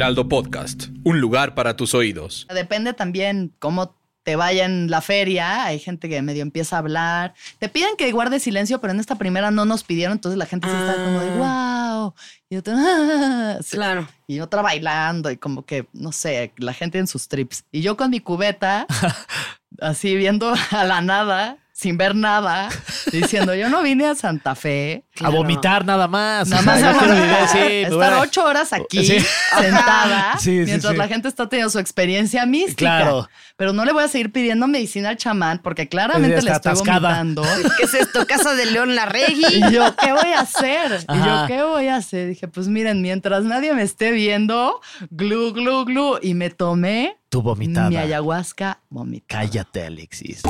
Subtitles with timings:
[0.00, 2.46] Heraldo Podcast, un lugar para tus oídos.
[2.54, 5.66] Depende también cómo te vaya en la feria.
[5.66, 7.34] Hay gente que medio empieza a hablar.
[7.58, 10.68] Te piden que guardes silencio, pero en esta primera no nos pidieron, entonces la gente
[10.68, 12.14] sí está como de wow.
[12.48, 13.76] Y otra, "Ah", sí.
[13.76, 14.08] Claro.
[14.26, 17.64] Y otra bailando y como que, no sé, la gente en sus trips.
[17.70, 18.86] Y yo con mi cubeta,
[19.82, 22.68] así viendo a la nada, sin ver nada,
[23.12, 25.04] diciendo, yo no vine a Santa Fe.
[25.22, 26.48] A vomitar nada más.
[26.48, 27.58] Nada O sea, más a vivir, sí,
[27.92, 29.18] estar ocho horas aquí Sí.
[29.58, 30.98] sentada Sí, sí, mientras sí.
[30.98, 32.76] la gente está teniendo su experiencia mística.
[33.00, 33.28] Claro.
[33.56, 37.00] Pero no le voy a seguir pidiendo medicina al chamán porque claramente le estoy atascada.
[37.22, 37.42] vomitando.
[37.78, 38.26] ¿Qué es esto?
[38.26, 39.44] ¿Casa de León Larregui?
[39.46, 41.04] Y yo, ¿qué voy a hacer?
[41.12, 42.28] Y yo, ¿qué voy a hacer?
[42.28, 46.18] Dije, pues miren, mientras nadie me esté viendo, glu, glu, glu.
[46.22, 47.90] Y me tomé Tu vomitada.
[47.90, 49.42] mi ayahuasca vomitada.
[49.42, 50.40] Cállate, Alexis.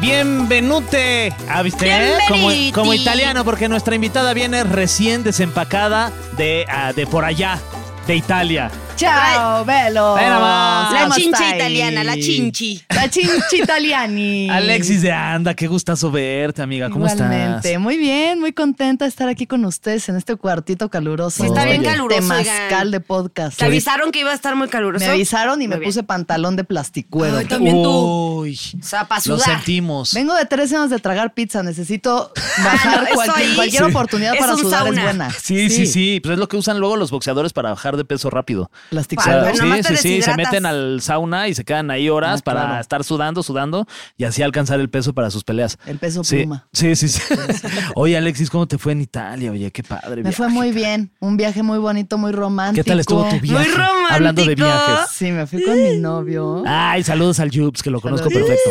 [0.00, 1.34] Bienvenute.
[1.48, 1.88] Ah, ¿viste?
[1.88, 2.18] eh?
[2.28, 7.58] Como, como italiano, porque nuestra invitada viene recién desempacada de, ah, de por allá,
[8.06, 8.70] de Italia.
[8.98, 10.16] Ciao, bello.
[10.16, 12.82] La ¿Cómo chincha italiana, la chinchi.
[12.88, 14.50] La chincha italiani.
[14.50, 16.90] Alexis de Anda, qué gustazo verte, amiga.
[16.90, 17.68] ¿Cómo Igualmente.
[17.68, 17.80] estás?
[17.80, 21.42] Muy bien, muy contenta de estar aquí con ustedes en este cuartito caluroso.
[21.44, 23.58] Sí, está bien Oye, caluroso, Temazcal de podcast.
[23.58, 25.04] ¿Te avisaron que iba a estar muy caluroso?
[25.04, 25.88] Me avisaron y Muy me bien.
[25.90, 27.38] puse pantalón de plasticuero.
[27.38, 28.40] Ay, también tú.
[28.40, 29.56] Uy, O sea, para lo sudar.
[29.58, 30.12] sentimos.
[30.12, 31.62] Vengo de tres años de tragar pizza.
[31.62, 32.32] Necesito
[32.64, 33.90] bajar no, eso cualquier, sí.
[33.90, 34.98] oportunidad Es para sudar sauna.
[34.98, 35.30] es buena.
[35.30, 38.28] Sí, sí, sí, Pues es lo que usan luego los boxeadores para bajar de peso
[38.30, 38.70] rápido.
[38.90, 39.42] Plasticuero.
[39.44, 42.40] Pero sí, nomás te sí, sí, se meten al sauna y se quedan ahí horas
[42.40, 42.80] Ah, para claro.
[42.80, 45.78] estar sudando, sudando y así alcanzar el peso para sus peleas.
[45.86, 46.66] El peso Sí, pluma.
[46.72, 47.20] Sí, sí, sí.
[47.94, 49.50] Oye, Alexis, ¿cómo te fue en Italia?
[49.50, 50.16] Oye, qué padre.
[50.16, 50.36] Me viaje.
[50.36, 51.12] fue muy bien.
[51.20, 52.84] Un viaje muy bonito, muy romántico.
[52.84, 53.68] ¿Qué tal estuvo tu viaje?
[53.70, 53.88] romántico.
[54.10, 55.10] Hablando de viajes.
[55.12, 56.62] Sí, me fui con mi novio.
[56.66, 58.48] Ay, saludos al Jubs, que lo conozco Saludos.
[58.48, 58.70] perfecto.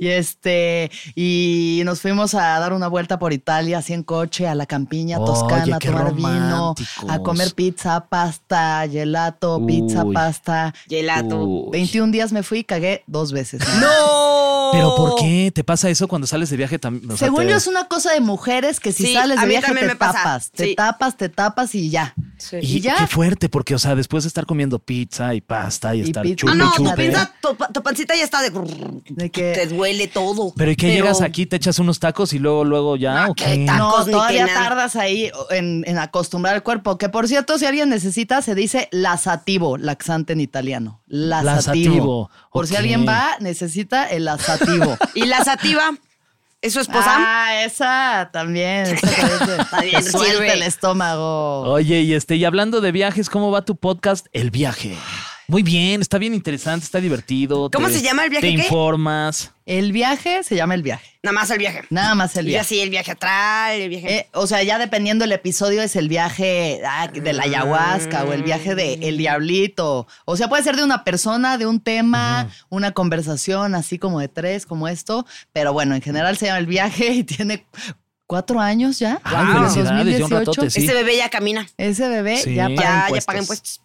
[0.00, 4.54] Y este, y nos fuimos a dar una vuelta por Italia, así en coche, a
[4.54, 6.74] la campiña Oye, toscana, a tomar vino,
[7.08, 10.14] a comer pizza, pasta, gelato, pizza, Uy.
[10.14, 10.74] pasta.
[10.88, 11.42] Gelato.
[11.44, 11.68] Uy.
[11.72, 13.60] 21 días me fui y cagué dos veces.
[13.80, 14.70] ¡No!
[14.72, 17.16] Pero ¿por qué te pasa eso cuando sales de viaje también?
[17.16, 20.50] Según yo es una cosa de mujeres que si Sí, sales de viaje te tapas,
[20.50, 20.74] te Sí.
[20.74, 22.14] tapas, te tapas y ya.
[22.38, 22.56] Sí.
[22.60, 22.96] Y, y ya.
[22.96, 26.22] qué fuerte, porque, o sea, después de estar comiendo pizza y pasta y, Y estar
[26.24, 26.36] pizza.
[26.36, 28.50] chupe Ah, no, tu, pinza- tu, tu pancita ya está de...
[29.10, 30.52] De que- Te duele todo.
[30.56, 33.14] Pero ¿y qué llegas aquí, te echas unos tacos y luego, luego ya?
[33.14, 36.98] No, ¿o No, Tacos ni todavía tardas ahí en, en acostumbrar el cuerpo.
[36.98, 38.88] Que por cierto, si alguien necesita, se dice
[39.44, 41.02] lasativo, laxante en italiano.
[41.06, 41.54] Lasativo.
[41.54, 42.80] Lasativo, Por si ok.
[42.80, 44.96] alguien va, necesita el lasativo.
[45.14, 45.90] ¿Y la sativa?
[46.62, 47.04] ¿Es su esposa?
[47.18, 48.86] Ah, esa también.
[48.86, 49.06] Esa
[49.62, 50.52] Está bien, sirve.
[50.54, 51.60] el estómago.
[51.62, 54.26] Oye, y este, y hablando de viajes, ¿cómo va tu podcast?
[54.32, 54.96] El viaje.
[55.46, 57.70] Muy bien, está bien interesante, está divertido.
[57.70, 58.62] ¿Cómo te- se llama el viaje, Te qué?
[58.62, 59.52] informas.
[59.66, 61.06] El viaje se llama el viaje.
[61.22, 61.82] Nada más el viaje.
[61.90, 62.60] Nada más el Y viaje.
[62.60, 64.14] así el viaje atrás, el viaje...
[64.18, 68.32] Eh, o sea, ya dependiendo el episodio es el viaje ah, de la ayahuasca o
[68.32, 70.06] el viaje de el diablito.
[70.26, 74.28] O sea, puede ser de una persona, de un tema, una conversación así como de
[74.28, 75.26] tres, como esto.
[75.52, 77.66] Pero bueno, en general se llama el viaje y tiene
[78.26, 79.20] cuatro años ya.
[79.24, 80.80] Ratote, sí.
[80.80, 81.66] Este bebé ya camina.
[81.76, 82.54] Ese bebé Sí.
[82.54, 83.80] ya paga Ya, ya paga impuestos.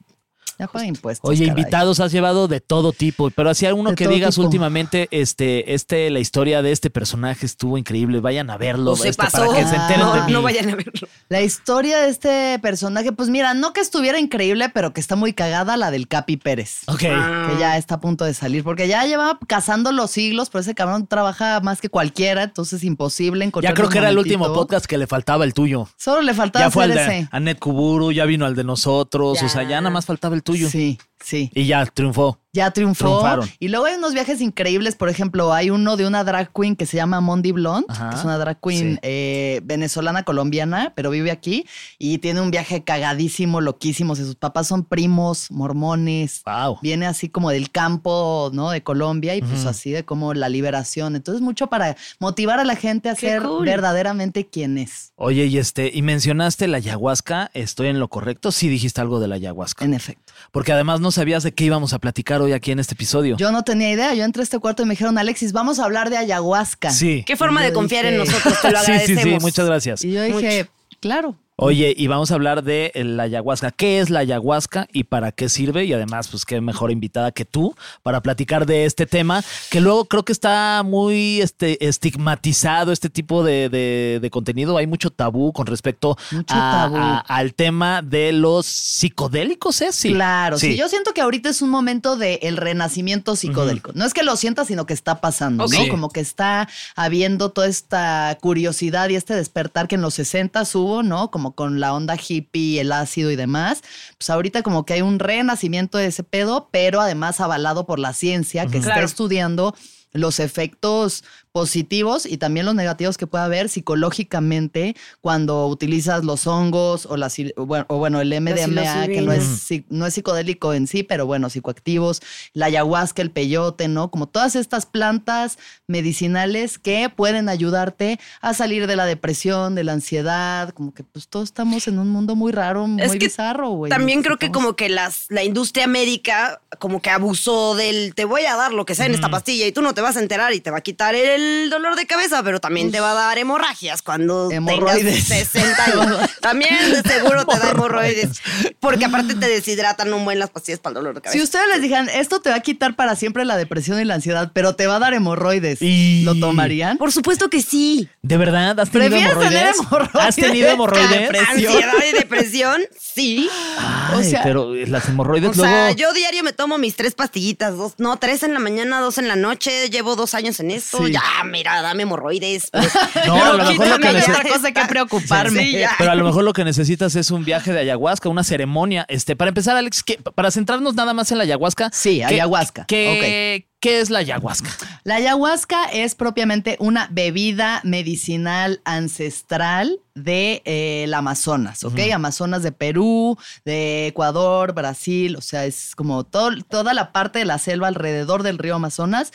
[0.60, 1.30] Ya paga impuestos.
[1.30, 1.50] Oye, caray.
[1.62, 4.44] invitados has llevado de todo tipo, pero así alguno De que digas tipo.
[4.46, 8.20] últimamente, este, este, la historia de este personaje estuvo increíble.
[8.20, 9.46] Vayan a verlo, O se este, pasó.
[9.48, 10.32] para que se enteren no, de mí.
[10.34, 11.08] no vayan a verlo.
[11.30, 15.32] La historia de este personaje, pues mira, no que estuviera increíble, pero que está muy
[15.34, 16.82] cagada, la del Capi Pérez.
[16.88, 17.04] Ok.
[17.10, 17.48] Ah.
[17.50, 20.76] que ya está a punto de salir, porque ya lleva cazando los siglos, pero ese
[20.76, 23.72] cabrón trabaja más que cualquiera, entonces imposible encontrar.
[23.72, 25.88] Ya creo que era el último podcast que le faltaba el tuyo.
[25.96, 27.30] Solo le faltaba Ya fue al hacer de ese.
[27.32, 29.46] Anet Kuburu, ya vino al de nosotros, Ya.
[29.46, 30.49] o sea, ya nada más faltaba el tuyo.
[30.56, 31.52] Sí, sí.
[31.54, 32.40] Y ya triunfó.
[32.52, 33.06] Ya triunfó.
[33.06, 33.50] Triunfaron.
[33.60, 34.96] Y luego hay unos viajes increíbles.
[34.96, 38.10] Por ejemplo, hay uno de una drag queen que se llama Mondi Blonde, Ajá.
[38.10, 39.00] que es una drag queen Sí.
[39.04, 41.66] eh, venezolana colombiana, pero vive aquí
[42.00, 44.16] y tiene un viaje cagadísimo, loquísimo.
[44.16, 46.42] Sus papás son primos, mormones.
[46.46, 46.80] Wow.
[46.82, 48.72] Viene así como del campo, ¿no?
[48.72, 51.16] De Colombia y pues así de como la liberación.
[51.16, 53.66] Entonces, mucho para motivar a la gente a Qué ser cool.
[53.66, 55.14] verdaderamente quien es.
[55.16, 58.52] Oye, y este, y mencionaste la ayahuasca, ¿estoy en lo correcto?
[58.52, 59.86] Sí dijiste algo de la ayahuasca.
[59.86, 60.34] En efecto.
[60.52, 63.38] Porque además no sabías de qué íbamos a platicar hoy aquí en este episodio.
[63.38, 64.14] Yo no tenía idea.
[64.14, 66.92] Yo entré a este cuarto y me dijeron, Alexis, vamos a hablar de ayahuasca.
[66.92, 67.24] sí.
[67.26, 70.04] Qué forma de confiar en nosotros, te lo sí, sí, sí, muchas gracias.
[70.04, 70.68] Y yo dije,
[71.00, 71.36] claro.
[71.62, 73.72] Oye, y vamos a hablar de la ayahuasca.
[73.72, 75.86] ¿Qué es la ayahuasca y para qué sirve?
[75.86, 80.06] Y además, pues qué mejor invitada que tú para platicar de este tema, que luego
[80.06, 84.78] creo que está muy este, estigmatizado este tipo de, de- de contenido.
[84.78, 86.18] Hay mucho tabú con respecto
[86.48, 89.96] a- al tema de los psicodélicos, ¿es?
[89.96, 90.14] Sí.
[90.14, 90.72] Claro, sí.
[90.74, 90.78] Sí.
[90.78, 93.92] Yo siento que ahorita es un momento del renacimiento psicodélico.
[93.96, 95.66] No es que lo sientas, sino que está pasando.
[95.66, 95.70] ¿no?
[95.90, 101.04] Como que está habiendo toda esta curiosidad y este despertar que en los 60 hubo,
[101.04, 101.32] ¿no?
[101.32, 103.82] Como con la onda hippie, el ácido y demás.
[104.18, 108.14] Pues ahorita como que hay un renacimiento de ese pedo, pero además avalado por la
[108.14, 109.06] ciencia que está Claro.
[109.06, 109.76] estudiando
[110.12, 117.06] los efectos positivos y también los negativos que puede haber psicológicamente cuando utilizas los hongos
[117.06, 120.74] o, la, sil- o bueno, o bueno, el MDMA, que no es, no es psicodélico
[120.74, 122.22] en sí, pero bueno, psicoactivos,
[122.54, 124.12] la ayahuasca, el peyote, ¿no?
[124.12, 125.58] Como todas estas plantas
[125.88, 131.28] medicinales que pueden ayudarte a salir de la depresión, de la ansiedad, como que pues
[131.28, 133.90] todos estamos en un mundo muy raro, muy Es que bizarro, güey.
[133.90, 138.46] También creo que como que las, la industria médica como que abusó del te voy
[138.46, 140.54] a dar lo que sea en esta pastilla y tú no te vas a enterar
[140.54, 141.39] y te va a quitar el
[141.70, 145.28] dolor de cabeza, pero también te va a dar hemorragias cuando Hemorroides.
[145.28, 146.30] tengas 60 años.
[146.42, 148.42] también de seguro te da hemorroides.
[148.80, 151.38] Porque aparte te deshidratan un buen las pastillas para el dolor de cabeza.
[151.38, 154.16] Si ustedes les dijeran, esto te va a quitar para siempre la depresión y la
[154.16, 156.98] ansiedad, pero te va a dar hemorroides, Y- ¿lo tomarían?
[156.98, 158.10] Por supuesto que sí.
[158.22, 158.80] ¿De verdad?
[158.80, 160.16] ¿Has tenido ¿Prefieres tener hemorroides?
[160.16, 161.32] ¿Has tenido hemorroides?
[161.50, 163.50] Ansiedad y depresión, sí.
[163.78, 167.76] Ay, O sea- pero las hemorroides O sea, yo diario me tomo mis tres pastillitas,
[167.78, 171.06] dos, no, tres en la mañana, dos en la noche, llevo dos años en esto,
[171.06, 171.12] Sí.
[171.14, 172.70] ya, mira, dame hemorroides.
[173.26, 175.64] No, a lo mejor lo quítame, que hay neces- otra cosa que preocuparme.
[175.64, 175.78] Sí.
[175.98, 179.06] Pero a lo mejor lo que necesitas es un viaje de ayahuasca, una ceremonia.
[179.10, 181.90] Este, para empezar, Alex, que, para centrarnos nada más en la ayahuasca.
[181.94, 182.86] Sí, ¿qué- ayahuasca.
[182.86, 184.70] ¿qué, ¿Qué es la ayahuasca?
[185.06, 191.98] La ayahuasca es propiamente una bebida medicinal ancestral de eh, el Amazonas, ¿ok?
[192.14, 197.46] Amazonas de Perú, de Ecuador, Brasil, o sea, es como todo- toda la parte de
[197.46, 199.32] la selva alrededor del río Amazonas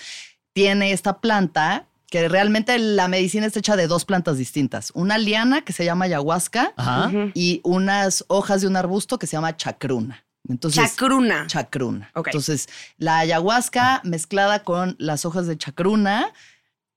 [0.54, 4.92] tiene esta planta que realmente la medicina está hecha de dos plantas distintas.
[4.94, 7.10] Una liana que se llama ayahuasca Ajá.
[7.34, 10.24] y unas hojas de un arbusto que se llama chacruna.
[10.48, 11.46] Entonces, Chacruna.
[11.48, 12.12] chacruna.
[12.14, 12.68] Entonces,
[12.98, 16.32] la ayahuasca mezclada con las hojas de chacruna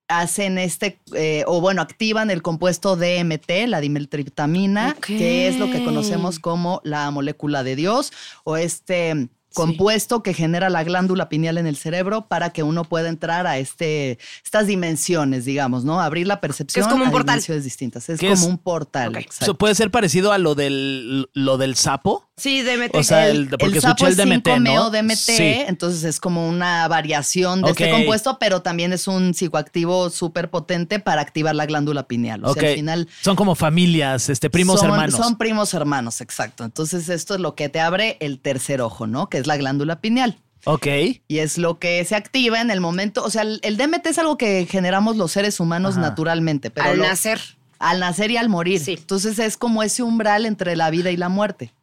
[0.10, 5.06] hacen este, eh, o bueno, activan el compuesto DMT, la dimetiltriptamina, Ok.
[5.08, 8.14] que es lo que conocemos como la molécula de Dios,
[8.44, 13.10] o este compuesto que genera la glándula pineal en el cerebro para que uno pueda
[13.10, 16.00] entrar a este, estas dimensiones, digamos, ¿no?
[16.02, 17.36] Abrir la percepción Es como un a portal.
[17.36, 18.10] dimensiones distintas.
[18.10, 18.44] Es ¿Qué como es?
[18.44, 19.10] un portal.
[19.10, 19.18] Ok.
[19.18, 19.46] exacto.
[19.46, 22.27] Eso puede ser parecido a lo del, lo del sapo.
[22.40, 22.96] Sí, DMT.
[22.96, 24.90] O sea, el, porque sapo escuché el es DMT, 5-meo ¿no?
[24.92, 25.64] DMT, Sí.
[25.68, 27.92] entonces es como una variación de este Ok.
[27.98, 32.46] compuesto, pero también es un psicoactivo súper potente para activar la glándula pineal.
[32.46, 32.60] O Ok.
[32.60, 35.16] sea, al final Son como familias, este, primos son, hermanos.
[35.16, 36.64] Son primos hermanos, exacto.
[36.64, 39.30] Entonces esto es lo que te abre el tercer ojo, ¿no?
[39.30, 40.38] Que es la glándula pineal.
[40.66, 40.86] Ok.
[41.28, 44.20] Y es lo que se activa en el momento, o sea, el, el DMT es
[44.20, 46.02] algo que generamos los seres humanos Ajá.
[46.02, 47.40] naturalmente, pero Al lo- nacer.
[47.80, 48.80] al nacer y al morir.
[48.80, 48.96] Sí.
[49.00, 51.74] Entonces es como ese umbral entre la vida y la muerte.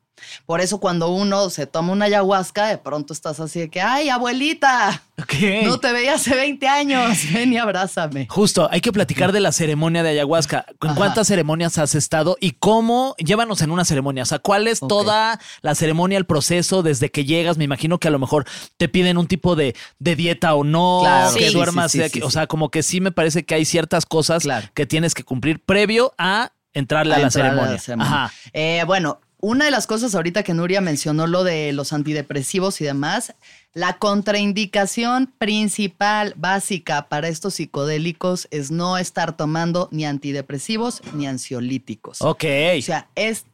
[0.46, 4.08] Por eso cuando uno se toma una ayahuasca, de pronto estás así de que, ay,
[4.08, 5.34] abuelita, Ok.
[5.64, 8.26] no te veía hace 20 años, ven y abrázame.
[8.30, 10.66] Justo, hay que platicar de la ceremonia de ayahuasca.
[10.82, 10.96] ¿En Ajá.
[10.96, 13.14] cuántas ceremonias has estado y cómo?
[13.18, 14.22] Llévanos en una ceremonia.
[14.22, 17.56] O sea, ¿cuál es toda la ceremonia, el proceso desde que llegas?
[17.58, 18.44] Me imagino que a lo mejor
[18.76, 21.92] te piden un tipo de, de dieta o no, Claro, que sí, duermas.
[21.92, 24.68] sí, sí, o sea, como que sí me parece que hay ciertas cosas Claro.
[24.74, 27.78] que tienes que cumplir previo a entrarle a, A la, entrar a la ceremonia.
[27.80, 28.12] ceremonia.
[28.24, 28.32] Ajá.
[28.52, 32.84] Eh, bueno, una de las cosas ahorita que Nuria mencionó lo de los antidepresivos y
[32.84, 33.34] demás,
[33.74, 42.22] la contraindicación principal, básica para estos psicodélicos es no estar tomando ni antidepresivos ni ansiolíticos.
[42.22, 42.44] Ok.
[42.78, 43.44] O sea, es,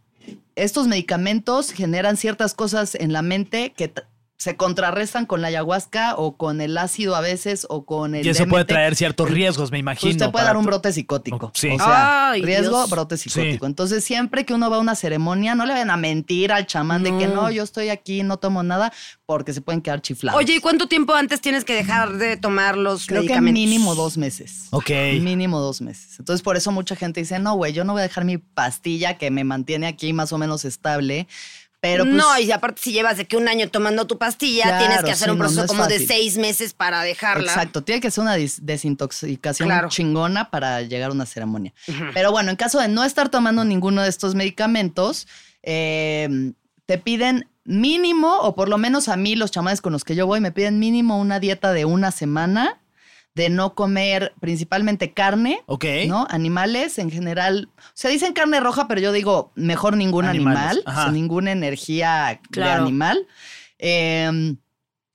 [0.55, 3.93] estos medicamentos generan ciertas cosas en la mente que
[4.41, 8.31] se contrarrestan con la ayahuasca o con el ácido a veces o con el y
[8.31, 10.13] eso puede traer ciertos riesgos, me imagino.
[10.13, 11.53] Usted puede dar un brote psicótico.
[11.55, 11.69] Sí.
[11.69, 12.89] O sea, Ay, riesgo, Dios.
[12.89, 13.67] brote psicótico.
[13.67, 13.69] Sí.
[13.69, 17.03] Entonces, siempre que uno va a una ceremonia, no le vayan a mentir al chamán
[17.03, 17.51] de que No.
[17.51, 18.95] yo estoy aquí, no tomo nada,
[19.27, 20.39] porque se pueden quedar chiflados.
[20.41, 24.17] Oye, ¿y cuánto tiempo antes tienes que dejar de tomar los creo que mínimo dos
[24.17, 24.69] meses.
[24.71, 24.89] Ok.
[25.21, 26.19] Mínimo dos meses.
[26.19, 29.19] Entonces, por eso mucha gente dice, no, güey, yo no voy a dejar mi pastilla
[29.19, 31.29] que me mantiene aquí más o menos estable.
[31.81, 34.79] Pero pues, no, y aparte si llevas de que un año tomando tu pastilla, Claro,
[34.79, 37.47] tienes que hacer sí, un proceso no como de seis meses para dejarla.
[37.51, 39.89] Exacto, tiene que ser una desintoxicación Claro.
[39.89, 41.73] chingona para llegar a una ceremonia.
[42.13, 45.27] Pero bueno, en caso de no estar tomando ninguno de estos medicamentos,
[45.63, 46.53] eh,
[46.87, 50.27] te piden mínimo, o por lo menos a mí, los chamanes con los que yo
[50.27, 52.80] voy, me piden mínimo una dieta de una semana
[53.35, 55.85] de no comer principalmente carne, Ok.
[56.09, 56.27] ¿no?
[56.31, 57.69] Animales en general.
[57.79, 62.41] O sea, dicen carne roja, pero yo digo mejor ningún Animales, animal, sea, ninguna energía
[62.51, 62.83] Claro.
[62.83, 63.27] de animal.
[63.79, 64.57] Eh,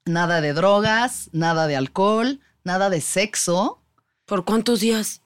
[0.06, 3.82] nada de drogas, nada de alcohol, nada de sexo.
[4.26, 5.22] ¿Por cuántos días?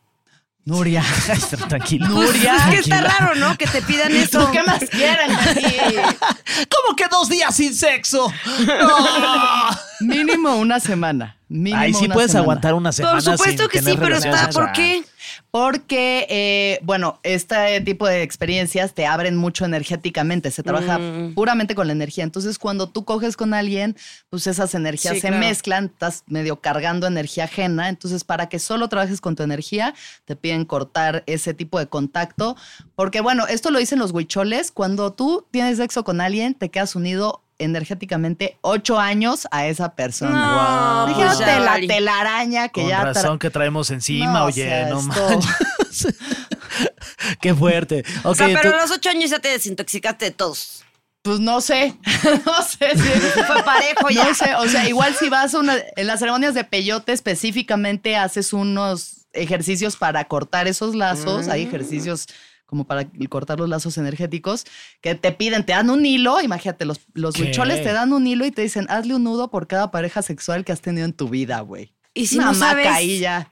[0.65, 1.03] Nuria.
[1.69, 2.07] Tranquila.
[2.09, 2.55] Nuria.
[2.55, 3.57] Es que está raro, ¿no?
[3.57, 4.45] Que te pidan eso.
[4.45, 4.89] ¿Tú qué más mí?
[6.69, 8.31] ¿Cómo que dos días sin sexo?
[8.67, 9.69] No.
[10.01, 11.35] Mínimo una semana.
[11.49, 12.43] Mínimo Ay, sí una puedes semana.
[12.43, 13.13] aguantar una semana.
[13.15, 15.03] Por supuesto sin que tener sí, pero está, ¿por qué?
[15.51, 21.33] Porque, eh, bueno, este tipo de experiencias te abren mucho energéticamente, se trabaja Mm.
[21.33, 22.23] puramente con la energía.
[22.23, 23.95] Entonces, cuando tú coges con alguien,
[24.29, 25.43] pues esas energías Sí, se claro.
[25.43, 27.89] mezclan, estás medio cargando energía ajena.
[27.89, 32.55] Entonces, para que solo trabajes con tu energía, te piden cortar ese tipo de contacto.
[32.95, 36.95] Porque, bueno, esto lo dicen los huicholes, cuando tú tienes sexo con alguien, te quedas
[36.95, 40.31] unido energéticamente ocho años a esa persona.
[40.31, 44.63] No, Imagínate pues la telaraña que Con ya razón que traemos encima, No, o oye,
[44.65, 46.15] sea, no esto- manches.
[47.41, 48.03] Qué fuerte.
[48.23, 50.83] O Ok, sea, pero tú- a los ocho años ya te desintoxicaste de todos.
[51.21, 51.95] Pues no sé,
[52.45, 54.23] no sé si Fue parejo ya.
[54.25, 58.15] No sé, o sea, igual si vas a una, en las ceremonias de peyote específicamente
[58.15, 62.27] haces unos ejercicios para cortar esos lazos, hay ejercicios
[62.69, 64.65] como para cortar los lazos energéticos
[65.01, 68.45] que te piden, te dan un hilo, imagínate, los, los huicholes te dan un hilo
[68.45, 71.27] y te dicen, hazle un nudo por cada pareja sexual que has tenido en tu
[71.29, 71.91] vida, güey.
[72.13, 73.49] Y si Una no sabes- ahí ya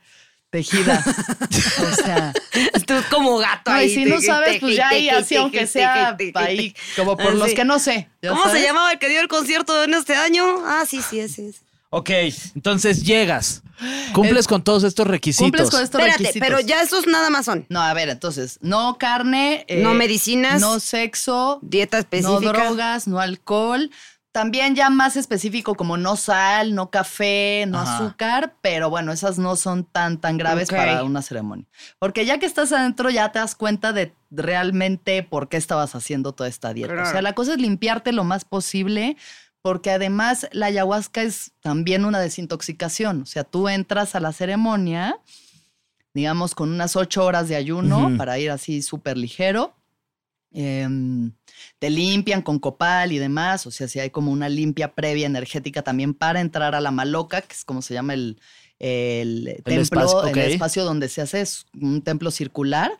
[0.52, 1.04] tejida.
[1.82, 2.34] o sea,
[2.86, 3.88] Tú como gato no, ahí.
[3.92, 7.56] y si no sabes, pues ya ahí así, aunque sea ahí, como por los Así.
[7.56, 8.08] que no sé.
[8.22, 8.62] ¿ya ¿Cómo sabes?
[8.62, 10.44] se llamaba el que dio el concierto en este año?
[10.66, 11.62] Ah, sí, sí, ese es.
[11.89, 12.10] Ok,
[12.56, 13.63] entonces llegas,
[14.13, 15.46] cumples con todos estos requisitos.
[15.46, 16.48] Cumples con estos Espérate, requisitos.
[16.48, 17.65] pero ya esos nada más son.
[17.70, 19.63] No, a ver, entonces, no carne.
[19.70, 20.60] eh, No medicinas.
[20.60, 21.60] No sexo.
[21.62, 22.51] Dieta No específica.
[22.51, 23.89] drogas, no alcohol.
[24.34, 27.96] También ya más específico como no sal, no café, no Ajá.
[27.98, 30.75] azúcar, pero bueno, esas no son tan, tan graves Ok.
[30.75, 31.65] para una ceremonia.
[31.98, 36.34] Porque ya que estás adentro ya te das cuenta de realmente por qué estabas haciendo
[36.34, 36.94] toda esta dieta.
[36.94, 37.08] Claro.
[37.10, 39.17] O sea, la cosa es limpiarte lo más posible
[39.68, 43.24] porque además la ayahuasca es también una desintoxicación.
[43.24, 45.20] O sea, tú entras a la ceremonia,
[46.14, 49.76] digamos, con unas ocho horas de ayuno para ir así súper ligero.
[50.54, 51.34] Em,
[51.80, 55.82] te limpian con copal y demás, o sea, si hay como una limpia previa energética
[55.82, 58.40] también para entrar a la maloca, que es como se llama el,
[58.80, 62.98] el templo, espacio, el espacio donde se hace, es un templo circular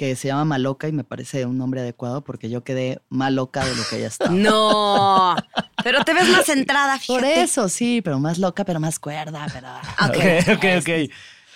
[0.00, 3.62] que se llama Maloca y me parece un nombre adecuado porque yo quedé más loca
[3.66, 4.30] de lo que ya estaba.
[4.30, 5.36] No.
[5.84, 7.42] Pero te ves más centrada, Por fíjate.
[7.42, 9.68] eso, sí, pero más loca, pero más cuerda, pero...
[10.08, 11.10] Ok, ok, ok.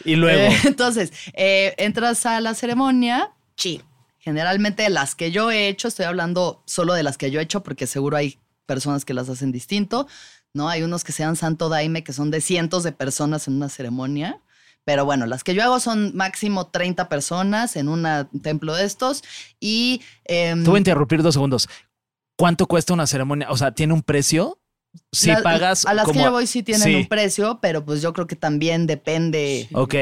[0.04, 3.80] Y luego, Eh, entonces, eh, entras a la ceremonia, Sí.
[4.18, 7.62] Generalmente las que yo he hecho, estoy hablando solo de las que yo he hecho
[7.62, 10.06] porque seguro hay personas que las hacen distinto,
[10.52, 10.68] ¿no?
[10.68, 13.70] Hay unos que se llaman Santo Daime que son de cientos de personas en una
[13.70, 14.38] ceremonia,
[14.84, 18.84] pero bueno, las que yo hago son máximo 30 personas en una- un templo de
[18.84, 19.22] estos
[19.60, 20.02] y...
[20.24, 21.68] em, te voy a interrumpir dos segundos.
[22.36, 23.48] ¿Cuánto cuesta una ceremonia?
[23.50, 24.58] O sea, ¿tiene un precio?
[25.12, 26.18] Si la- pagas A las como...
[26.20, 26.94] que yo voy sí tienen Sí.
[26.94, 29.68] un precio, pero pues yo creo que también depende...
[29.72, 29.94] Ok.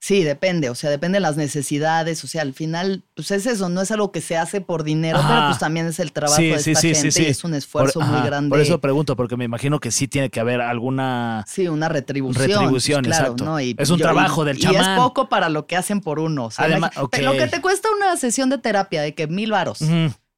[0.00, 3.68] Sí, depende, o sea, depende de las necesidades, o sea, al final, pues es eso,
[3.68, 5.28] no es algo que se hace por dinero, Ajá.
[5.28, 7.22] pero pues también es el trabajo Sí, de sí, esta sí, gente sí.
[7.24, 8.50] y es un esfuerzo Por- muy ajá, grande.
[8.50, 11.44] Por eso pregunto, porque me imagino que sí tiene que haber alguna...
[11.48, 12.48] Sí, una retribución.
[12.48, 13.44] Retribución, pues, claro, exacto.
[13.44, 13.60] ¿no?
[13.60, 14.92] Y Es un yo- trabajo y- del Y chamán.
[14.92, 16.44] es poco para lo que hacen por uno.
[16.46, 16.92] o sea, Además.
[16.96, 19.80] Lo que te cuesta una sesión de terapia de que mil varos.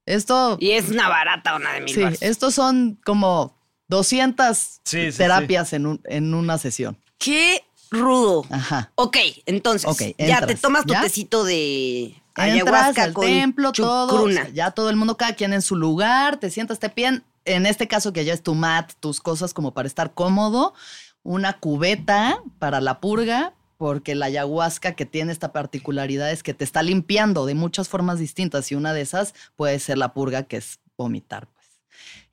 [0.06, 2.22] Esto, Y es una barata una de mil sí, baros.
[2.22, 6.96] estos son como 200 Sí, sí, terapias En, un- en una sesión.
[7.18, 8.44] Qué rudo.
[8.50, 8.92] Ajá.
[8.94, 9.16] Ok,
[9.46, 11.02] entonces, Ok, ya te tomas tu ¿ya?
[11.02, 14.08] tecito de ayahuasca al con templo, todo.
[14.08, 14.44] chucruna.
[14.44, 17.66] sea, ya todo el mundo, cada quien en su lugar, te sientas, te piden, en
[17.66, 20.74] este caso que ya es tu mat, tus cosas como para estar cómodo,
[21.22, 26.64] una cubeta para la purga, porque la ayahuasca que tiene esta particularidad es que te
[26.64, 30.58] está limpiando de muchas formas distintas y una de esas puede ser la purga, que
[30.58, 31.48] es vomitar.
[31.48, 31.66] Pues.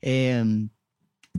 [0.02, 0.68] Em,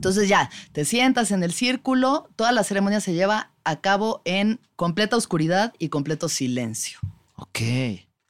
[0.00, 4.58] entonces ya, te sientas en el círculo, toda la ceremonia se lleva a cabo en
[4.74, 7.00] completa oscuridad y completo silencio.
[7.36, 7.60] Ok.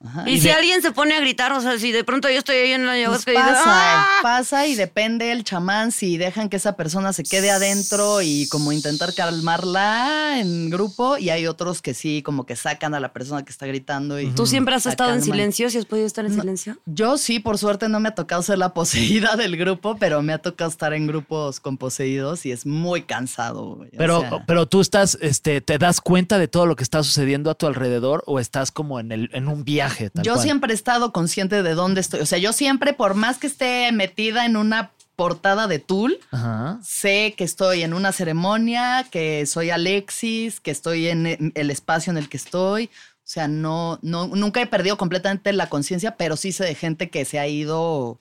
[0.02, 0.24] Ajá.
[0.28, 2.38] Y, Y si de- alguien se pone a gritar, o sea, si de pronto yo
[2.38, 4.06] estoy ahí en la Pues ayahuasca y digo, pasa, ¡ah!
[4.22, 8.72] pasa y depende el chamán si dejan que esa persona se quede adentro y como
[8.72, 13.44] intentar calmarla en grupo y hay otros que sí como que sacan a la persona
[13.44, 15.68] que está gritando y ¿Tú siempre has estado en silencio?
[15.70, 16.40] ¿Si has podido estar en No.
[16.42, 16.78] silencio?
[16.86, 20.32] Yo sí, por suerte no me ha tocado ser la poseída del grupo, pero me
[20.32, 23.62] ha tocado estar en grupos con poseídos y es muy cansado.
[23.62, 27.02] O Pero, sea, pero tú estás, este, ¿te das cuenta de todo lo que está
[27.02, 29.89] sucediendo a tu alrededor o estás como en, el, en un viaje?
[30.10, 30.44] Tal yo cual?
[30.44, 32.20] siempre he estado consciente de dónde estoy.
[32.20, 36.78] O sea, yo siempre, por más que esté metida en una portada de Tool, Ajá.
[36.82, 42.16] sé que estoy en una ceremonia, que soy Alexis, que estoy en el espacio en
[42.16, 42.86] el que estoy.
[42.86, 47.10] O sea, no, no, nunca he perdido completamente la conciencia, pero sí sé de gente
[47.10, 48.18] que se ha ido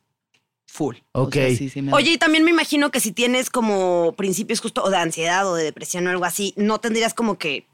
[0.68, 0.98] full.
[1.14, 1.56] O sea, Ok.
[1.58, 4.90] sí, sí me- Oye, y también me imagino que si tienes como principios justo o
[4.92, 7.66] de ansiedad o de depresión o algo así, no tendrías como que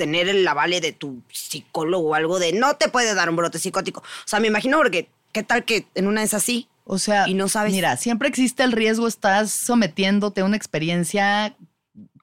[0.00, 3.58] tener el avale de tu psicólogo o algo de no te puede dar un brote
[3.58, 4.00] psicótico.
[4.00, 6.68] O sea, me imagino porque qué tal que en una es así.
[6.84, 11.54] O sea, y no sabes- Mira, siempre existe el riesgo, estás sometiéndote a una experiencia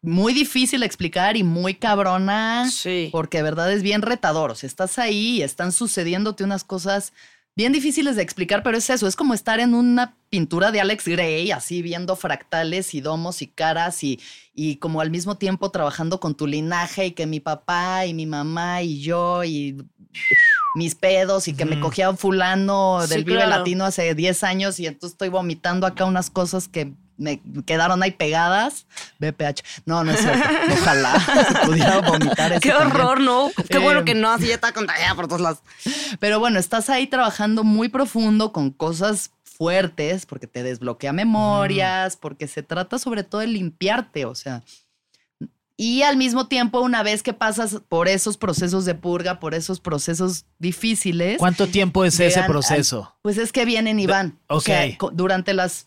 [0.01, 2.67] muy difícil de explicar y muy cabrona.
[2.71, 3.09] Sí.
[3.11, 4.49] Porque de verdad es bien retador.
[4.49, 7.13] O sea, estás ahí y están sucediéndote unas cosas
[7.57, 11.07] bien difíciles de explicar, pero es eso, es como estar en una pintura de Alex
[11.07, 14.19] Gray, así viendo fractales y domos y caras y,
[14.53, 18.27] y como al mismo tiempo trabajando con tu linaje y que mi papá y mi
[18.27, 19.75] mamá y yo y
[20.75, 23.57] mis pedos y que me cogía un fulano Sí, del Vive claro.
[23.57, 28.11] Latino hace 10 años y entonces estoy vomitando acá unas cosas que me quedaron ahí
[28.11, 28.85] pegadas.
[29.19, 29.63] BPH.
[29.85, 30.47] No, no es cierto.
[30.81, 32.91] Ojalá se pudiera vomitar eso Qué también.
[32.95, 33.49] horror, ¿no?
[33.69, 35.59] Qué bueno Eh, que no, así ya está contagiada por todos lados.
[36.19, 42.47] Pero bueno, estás ahí trabajando muy profundo con cosas fuertes porque te desbloquea memorias, porque
[42.47, 44.61] se trata sobre todo de limpiarte, o sea.
[45.79, 49.79] Y al mismo tiempo, una vez que pasas por esos procesos de purga, por esos
[49.79, 53.15] procesos difíciles, ¿Cuánto tiempo es ese al- proceso?
[53.21, 54.39] pues es que vienen y van.
[54.47, 55.11] O sea, ok.
[55.13, 55.86] durante las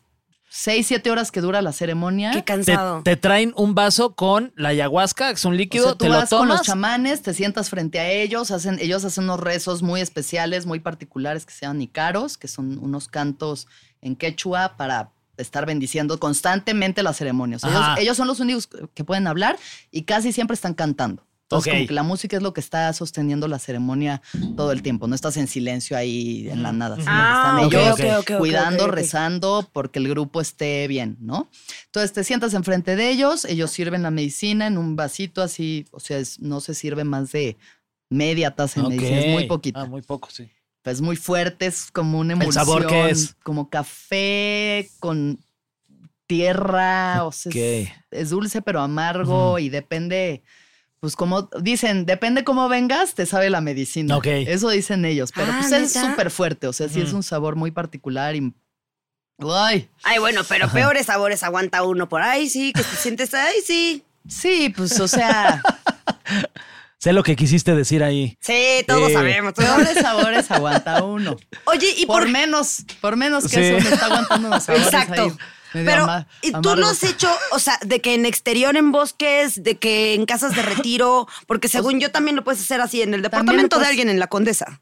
[0.52, 2.33] seis, siete horas que dura la ceremonia.
[2.33, 3.02] Qué Te, cansado.
[3.04, 6.09] te traen un vaso con la ayahuasca, que es un O líquido, sea, tú te
[6.09, 6.66] lo vas con los tomas.
[6.66, 11.47] chamanes, te sientas frente a ellos, hacen, ellos hacen unos rezos muy especiales, muy particulares
[11.47, 13.69] que se llaman icaros, que son unos cantos
[14.02, 17.62] en quechua para estar bendiciendo constantemente las ceremonias.
[17.99, 19.57] Ellos son los únicos que pueden hablar
[19.90, 21.25] y casi siempre están cantando.
[21.50, 24.23] Entonces, como que la música es lo que está sosteniendo la ceremonia
[24.54, 25.09] todo el tiempo.
[25.09, 26.97] No estás en silencio ahí en la nada.
[27.07, 31.50] Ah, están ellos ok, ok, ok, cuidando, rezando porque el grupo esté bien, ¿no?
[31.87, 35.99] Entonces te sientas enfrente de ellos, ellos sirven la medicina en un vasito así, o
[35.99, 37.57] sea, es- no se sirve más de
[38.09, 39.80] media taza de medicina, es muy poquito.
[39.80, 40.49] Ah, muy poco, sí.
[40.85, 42.65] Es muy fuerte, es como una ¿El emulsión.
[42.65, 43.34] sabor qué es?
[43.43, 45.39] Como café con
[46.26, 47.50] tierra, o sea,
[48.10, 50.43] es dulce pero amargo y depende,
[51.00, 54.17] pues como dicen, depende cómo vengas, te sabe la medicina.
[54.17, 54.26] Ok.
[54.26, 57.17] Eso dicen ellos, pero Ah, pues es súper fuerte, o sea, sí es Ujú.
[57.19, 58.52] un sabor muy particular y...
[59.50, 59.89] ¡Ay!
[60.02, 64.04] Ay, bueno, pero peores sabores aguanta uno por ahí, sí, que te sientes ahí, sí.
[64.28, 65.63] Sí, pues, o sea,
[66.99, 68.36] Sé lo que quisiste decir ahí.
[68.41, 69.54] Sí, todos sabemos.
[69.54, 71.34] todos peores sabores aguanta uno.
[71.65, 73.60] Oye, y por, por, menos, por menos que Sí.
[73.60, 75.23] eso me está aguantando unos sabores Exacto.
[75.23, 75.32] ahí
[75.73, 76.06] Pero,
[76.43, 76.91] ¿y tú amargos.
[76.91, 80.63] has hecho, o sea, de que en exterior, en bosques, de que en casas de
[80.63, 81.28] retiro?
[81.47, 84.26] Porque según yo también lo puedes hacer así, en el departamento de alguien en la
[84.26, 84.80] Condesa.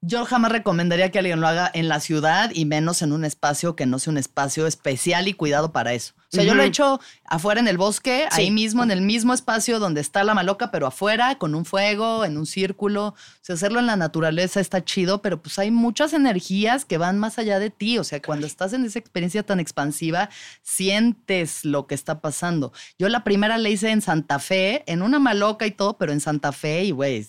[0.00, 3.74] Yo jamás recomendaría que alguien lo haga en la ciudad y menos en un espacio
[3.74, 6.14] que no sea un espacio especial y cuidado para eso.
[6.30, 8.42] O sea, yo lo he hecho afuera en el bosque, Sí.
[8.42, 12.24] ahí mismo, en el mismo espacio donde está la maloca, pero afuera, con un fuego,
[12.24, 13.06] en un círculo.
[13.08, 17.18] O sea, hacerlo en la naturaleza está chido, pero pues hay muchas energías que van
[17.18, 17.98] más allá de ti.
[17.98, 20.28] O sea, cuando estás en esa experiencia tan expansiva,
[20.62, 22.72] sientes lo que está pasando.
[22.98, 26.20] Yo la primera la hice en Santa Fe, en una maloca y todo, pero en
[26.20, 27.26] Santa Fe, y güey,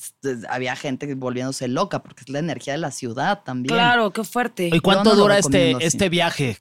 [0.49, 3.75] había gente volviéndose loca porque es la energía de la ciudad también.
[3.75, 4.69] Claro, qué fuerte.
[4.73, 6.57] ¿Y cuánto no dura este, este viaje?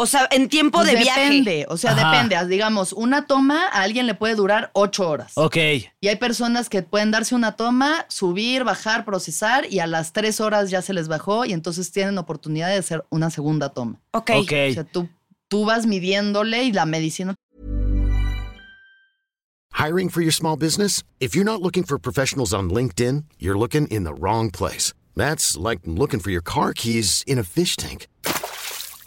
[0.00, 1.20] O sea, en tiempo Pues de viaje.
[1.22, 2.12] depende, o sea, Ajá.
[2.12, 2.48] depende.
[2.48, 5.32] Digamos, una toma a alguien le puede durar ocho horas.
[5.34, 5.56] Ok.
[6.00, 10.40] Y hay personas que pueden darse una toma, subir, bajar, procesar y a las tres
[10.40, 14.00] horas ya se les bajó y entonces tienen oportunidad de hacer una segunda toma.
[14.12, 14.30] Ok.
[14.36, 14.52] Ok.
[14.70, 15.08] O sea, tú,
[15.48, 17.34] tú vas midiéndole y la medicina
[19.72, 21.02] Hiring for your small business?
[21.20, 24.92] If you're not looking for professionals on LinkedIn, you're looking in the wrong place.
[25.14, 28.06] That's like looking for your car keys in a fish tank.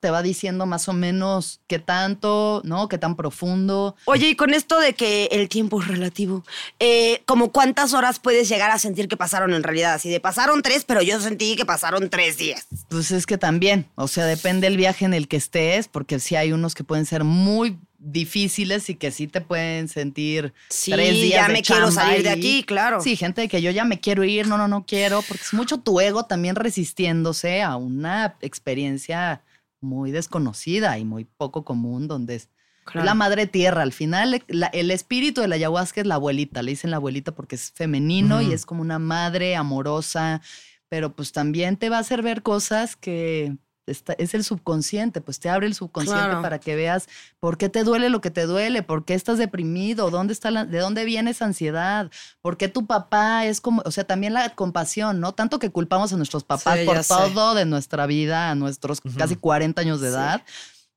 [0.00, 2.88] Te va diciendo más o menos qué tanto, ¿no?
[2.88, 3.96] Qué tan profundo.
[4.04, 6.44] Oye, y con esto de que el tiempo es relativo,
[6.78, 9.94] eh, ¿como cuántas horas puedes llegar a sentir que pasaron en realidad?
[9.94, 12.66] Así de pasaron tres, pero yo sentí que pasaron tres días.
[12.88, 16.36] Pues es que también, o sea, depende el viaje en el que estés, porque sí
[16.36, 21.14] hay unos que pueden ser muy difíciles y que sí te pueden sentir Sí, tres
[21.14, 23.00] días ya de me quiero salir de aquí, claro.
[23.00, 25.54] Sí, gente de que yo ya me quiero ir, no, no, no quiero, porque es
[25.54, 29.42] mucho tu ego también resistiéndose a una experiencia
[29.80, 32.48] muy desconocida y muy poco común, donde es
[32.84, 33.04] Claro.
[33.04, 33.82] la madre tierra.
[33.82, 37.32] Al final, la- el espíritu de la ayahuasca es la abuelita, le dicen la abuelita
[37.34, 40.40] porque es femenino y es como una madre amorosa,
[40.88, 43.56] pero pues también te va a hacer ver cosas que
[43.86, 46.42] está- es el subconsciente, pues te abre el subconsciente Claro.
[46.42, 47.08] para que veas
[47.40, 50.64] por qué te duele lo que te duele, por qué estás deprimido, dónde está la-
[50.64, 52.10] de dónde viene esa ansiedad,
[52.42, 55.32] por qué tu papá es como, o sea, también la compasión, ¿no?
[55.34, 57.08] Tanto que culpamos a nuestros papás Sí, por sé.
[57.14, 60.14] todo de nuestra vida, a nuestros casi 40 años de Sí.
[60.14, 60.42] edad.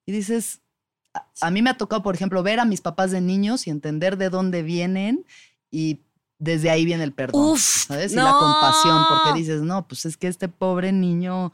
[0.06, 0.62] Y dices,
[1.14, 3.70] a, a mí me ha tocado, por ejemplo, ver a mis papás de niños y
[3.70, 5.26] entender de dónde vienen
[5.72, 6.02] y
[6.42, 8.14] desde ahí viene el perdón, Uf, ¿sabes?
[8.14, 11.52] Y la compasión, porque dices, no, pues es que este pobre niño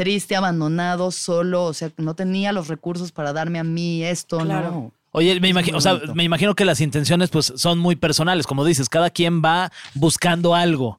[0.00, 4.70] triste, abandonado, solo, o sea, no tenía los recursos para darme a mí esto, Claro.
[4.70, 4.92] ¿no?
[5.12, 8.64] Oye, me imagino, o sea, me imagino que las intenciones pues son muy personales, como
[8.64, 10.98] dices, cada quien va buscando algo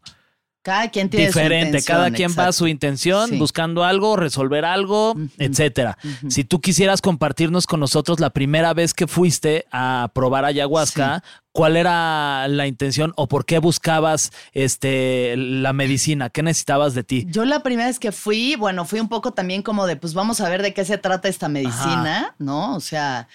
[0.63, 3.37] Cada quien tiene diferente, cada quien va a su intención, Sí.
[3.39, 5.27] buscando algo, resolver algo, Ujú.
[5.39, 5.97] etcétera.
[6.29, 11.77] Si tú quisieras compartirnos con nosotros la primera vez que fuiste a probar ayahuasca, ¿cuál
[11.77, 16.29] era la intención o por qué buscabas este la medicina?
[16.29, 17.25] ¿Qué necesitabas de ti?
[17.29, 20.41] Yo la primera vez que fui, bueno, fui un poco también como de, pues vamos
[20.41, 22.75] a ver de qué se trata esta medicina, ¿no?
[22.75, 23.27] O sea,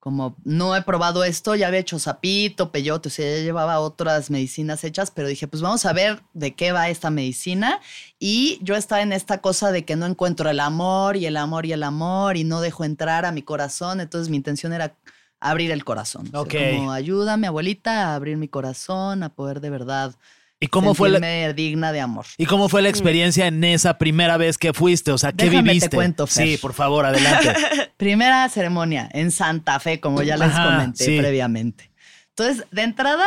[0.00, 4.30] como no he probado esto, ya había hecho sapito, peyote, o sea, ya llevaba otras
[4.30, 7.80] medicinas hechas, pero dije, pues vamos a ver de qué va esta medicina.
[8.18, 11.66] Y yo estaba en esta cosa de que no encuentro el amor y el amor
[11.66, 14.94] y el amor y no dejo entrar a mi corazón, entonces mi intención era
[15.40, 16.26] abrir el corazón.
[16.28, 16.54] O sea, Ok.
[16.78, 20.14] como ayúdame, abuelita, a abrir mi corazón, a poder de verdad
[20.60, 22.26] ¿Y cómo fue la, digna de amor.
[22.36, 25.12] ¿Y cómo fue la experiencia en esa primera vez que fuiste?
[25.12, 25.96] O sea, ¿qué Déjame te viviste?
[25.96, 26.48] cuento, Fer.
[26.48, 27.54] Sí, por favor, adelante.
[27.96, 31.18] Primera ceremonia en Santa Fe, como ya les Ajá, comenté sí.
[31.18, 31.92] previamente.
[32.30, 33.24] Entonces, de entrada,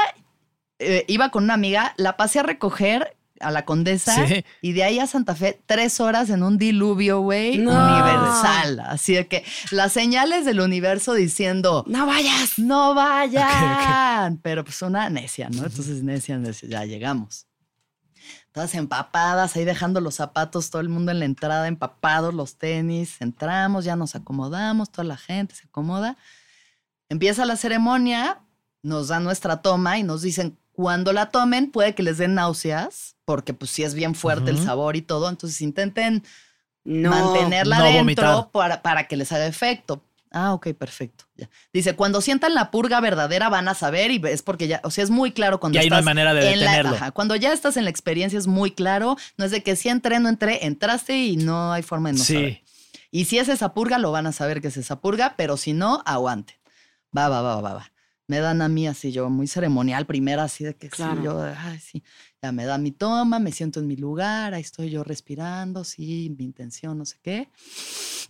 [0.80, 4.43] eh, iba con una amiga, la pasé a recoger a la Condesa Sí.
[4.62, 7.71] y de ahí a Santa Fe tres horas en un diluvio, güey, No.
[7.71, 8.80] universal.
[8.82, 12.58] Así de que las señales del universo diciendo, No vayas.
[12.58, 15.65] no vayan, pero pues una necia, ¿no?
[15.65, 17.47] Entonces necia, necia, ya llegamos.
[18.51, 23.21] Todas empapadas, ahí dejando los zapatos, todo el mundo en la entrada, empapados, los tenis,
[23.21, 26.17] entramos, ya nos acomodamos, toda la gente se acomoda.
[27.08, 28.39] Empieza la ceremonia,
[28.84, 33.15] nos dan nuestra toma y nos dicen, cuando la tomen puede que les den náuseas,
[33.25, 36.23] porque pues sí es bien fuerte el sabor y todo, entonces intenten
[36.84, 37.10] No.
[37.12, 40.03] mantenerla no dentro para, para que les haga efecto.
[40.34, 41.25] Ah, ok, perfecto.
[41.36, 41.49] ya.
[41.73, 45.03] Dice, cuando sientan la purga verdadera van a saber y es porque ya, o sea,
[45.03, 46.95] es muy claro cuando Y ahí no hay estás manera de en la- detenerlo.
[46.95, 49.89] ajá, cuando ya estás en la experiencia es muy claro, no es de que si
[49.89, 52.34] entré, no entré, entraste y no hay forma de no sí.
[52.34, 52.62] saber.
[53.12, 55.73] Y si es esa purga, lo van a saber que es esa purga, pero si
[55.73, 56.55] no, aguanten.
[57.15, 57.90] Va, va, va, va, va.
[58.32, 61.17] Me dan a mí así, yo muy ceremonial, primera, así de que Claro.
[61.17, 62.02] sí, yo, ay, sí.
[62.41, 66.34] Ya me dan mi toma, me siento en mi lugar, ahí estoy yo respirando, sí,
[66.38, 67.50] mi intención, no sé qué.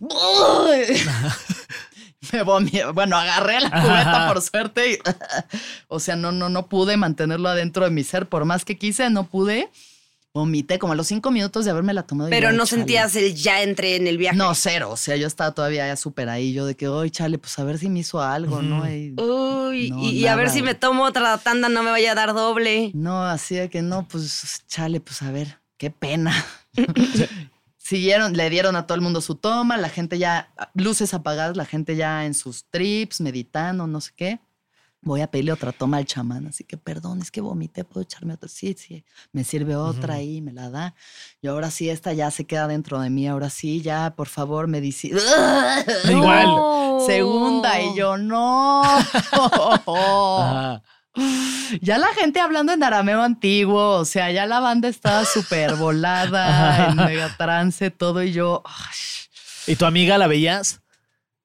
[2.32, 2.84] me vomité.
[2.86, 4.98] Bueno, agarré la cubeta por suerte y,
[5.86, 9.08] o sea, no, no, no pude mantenerlo adentro de mi ser, por más que quise,
[9.08, 9.70] no pude.
[10.34, 12.30] Vomité como a los cinco minutos de haberme la tomado.
[12.30, 12.78] Pero yo, no "Chale".
[12.82, 14.36] sentías el ya entré en el viaje.
[14.36, 14.88] No, cero.
[14.90, 16.54] O sea, yo estaba todavía ya súper ahí.
[16.54, 18.90] Yo de que, oye, chale, pues a ver si me hizo algo, ¿no?
[18.90, 22.12] Y- Uy, No, y, y a ver si me tomo otra tanda, no me vaya
[22.12, 22.90] a dar doble.
[22.94, 26.32] no, así de que no, pues chale, pues a ver, qué pena.
[27.76, 31.66] Siguieron, le dieron a todo el mundo su toma, la gente ya, luces apagadas, la
[31.66, 34.40] gente ya en sus trips, meditando, no sé qué.
[35.04, 38.34] Voy a pedirle otra toma al chamán, así que perdón, es que vomité, puedo echarme
[38.34, 38.48] otra.
[38.48, 40.94] Sí, sí, me sirve otra ahí, me la da.
[41.40, 44.68] Y ahora sí, esta ya se queda dentro de mí, ahora sí, ya, por favor,
[44.68, 45.18] medicina.
[46.08, 47.02] Igual.
[47.04, 48.82] Segunda, y yo, no.
[51.82, 56.88] Ya la gente hablando en arameo antiguo, o sea, ya la banda estaba súper volada,
[56.88, 58.62] en mega trance, todo, y yo.
[59.66, 60.81] ¿Y tu amiga la veías?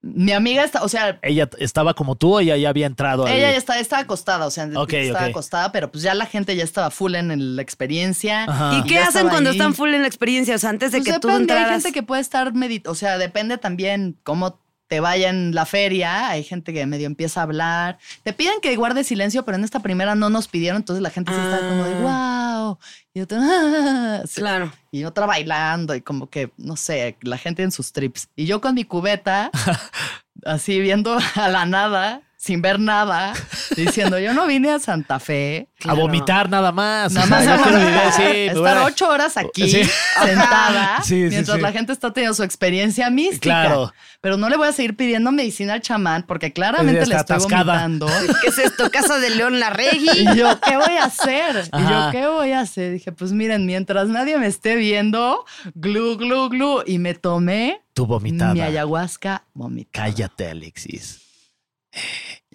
[0.01, 3.27] Mi amiga está, o sea, ¿Ella estaba como tú o ella ya había entrado?
[3.27, 6.55] ella ya está, estaba acostada, o sea, Ok, estaba acostada, pero pues ya la gente
[6.55, 8.43] ya estaba full en la experiencia.
[8.43, 8.77] Ajá.
[8.77, 9.55] ¿Y qué ya hacen estaba cuando ahí.
[9.57, 10.55] están full en la experiencia?
[10.55, 11.83] O sea, antes de Pues que tú depende, hay entraras.
[11.83, 16.29] gente que puede estar meditando, o sea, depende también cómo te vaya en la feria,
[16.29, 19.81] hay gente que medio empieza a hablar, te piden que guardes silencio, pero en esta
[19.81, 22.79] primera no nos pidieron, entonces la gente sí estaba como de, wow, wow.
[23.13, 24.41] Y otra, "Ah", sí.
[24.41, 24.71] Claro.
[24.91, 28.29] Y otra bailando y como que, no sé, la gente en sus trips.
[28.35, 29.51] Y yo con mi cubeta,
[30.45, 33.33] así viendo a la nada, sin ver nada,
[33.75, 35.67] diciendo, yo no vine a Santa Fe.
[35.85, 37.11] A vomitar nada más.
[37.11, 39.81] Nada O sea, más vomitar, vivir, sí, estar hubiera- ocho horas aquí Sí.
[40.23, 41.61] sentada Sí, sí, mientras sí.
[41.61, 43.39] la gente está teniendo su experiencia mística.
[43.63, 43.93] Claro.
[44.21, 47.35] Pero no le voy a seguir pidiendo medicina al chamán porque claramente Está le estoy
[47.35, 47.73] atascada.
[47.87, 48.07] vomitando.
[48.41, 48.89] ¿Qué es esto?
[48.91, 50.09] Casa de León Larregui.
[50.15, 51.69] Y yo, ¿qué voy a hacer?
[51.73, 52.09] Y yo.
[52.11, 52.93] ¿qué voy a hacer?
[52.93, 55.45] Dije, pues miren, mientras nadie me esté viendo,
[55.75, 56.81] glu, glu, glu.
[56.85, 58.53] Y me tomé Tu vomitada.
[58.53, 60.05] mi ayahuasca vomitada.
[60.07, 61.21] Cállate, Alexis.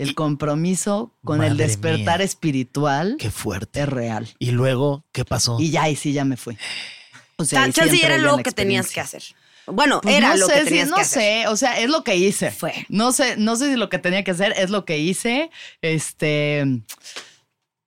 [0.02, 2.24] El compromiso con el despertar mía.
[2.24, 3.80] espiritual Qué fuerte.
[3.82, 4.28] es real.
[4.38, 5.58] Y luego, ¿qué pasó?
[5.60, 6.56] Y ya, y sí, ya me fui.
[7.36, 9.22] O sea, sí era lo que tenías que hacer.
[9.66, 11.42] Bueno, Pues era no lo sé que si- tenías no que hacer.
[11.44, 12.50] sé, o sea, es lo que hice.
[12.50, 12.84] Fue.
[12.88, 15.50] No sé, no sé si lo que tenía que hacer es lo que hice.
[15.82, 16.82] Este,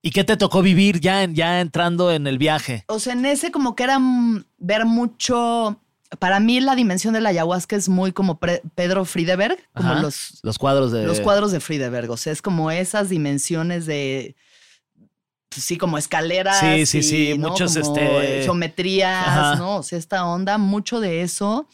[0.02, 2.86] ¿Y qué te tocó vivir ya, ya entrando en el viaje?
[2.88, 4.00] o sea, en ese como que era
[4.58, 5.82] ver mucho.
[6.20, 10.02] Para mí la dimensión de la ayahuasca es muy como Pre- Pedro Friedeberg, como Ajá.
[10.02, 11.06] los, Los cuadros de.
[11.06, 12.10] los cuadros de Friedeberg.
[12.12, 14.36] O sea, es como esas dimensiones de.
[15.50, 16.60] pues sí, como escaleras.
[16.60, 17.50] Sí, sí, y, sí, ¿no?
[17.50, 19.56] muchos, Como este- Geometrías, Ajá.
[19.56, 19.78] ¿no?
[19.78, 21.68] O sea, esta onda, mucho de eso.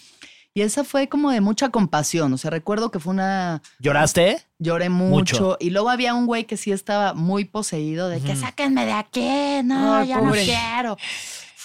[0.54, 2.34] Y esa fue como de mucha compasión.
[2.34, 3.62] O sea, recuerdo que fue una.
[3.80, 4.41] ¿Lloraste?
[4.60, 5.36] Lloré mucho.
[5.41, 5.58] Mucho.
[5.62, 9.62] Y luego había un güey que sí estaba muy poseído de que sáquenme de aquí.
[9.63, 10.41] No, Ay, ya pobre.
[10.41, 10.98] no quiero.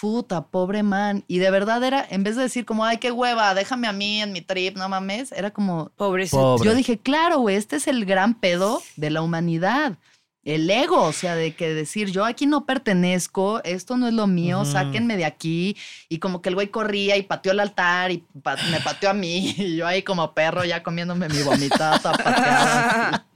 [0.00, 1.24] Puta, pobre man.
[1.26, 4.20] Y de verdad era, en vez de decir como, ay, qué hueva, déjame a mí
[4.22, 6.37] en mi trip, no mames, era como, Pobrecito.
[6.37, 6.68] Pobre.
[6.68, 9.98] yo dije, claro, güey, este es el gran pedo de la humanidad.
[10.44, 14.28] El ego, o sea, de que decir, yo aquí no pertenezco, esto no es lo
[14.28, 14.70] mío, Ujú.
[14.70, 15.76] sáquenme de aquí.
[16.09, 19.14] Y como que el güey corría y pateó el altar y pa- me pateó a
[19.14, 19.54] mí.
[19.59, 23.26] Y yo ahí como perro ya comiéndome mi vomitada.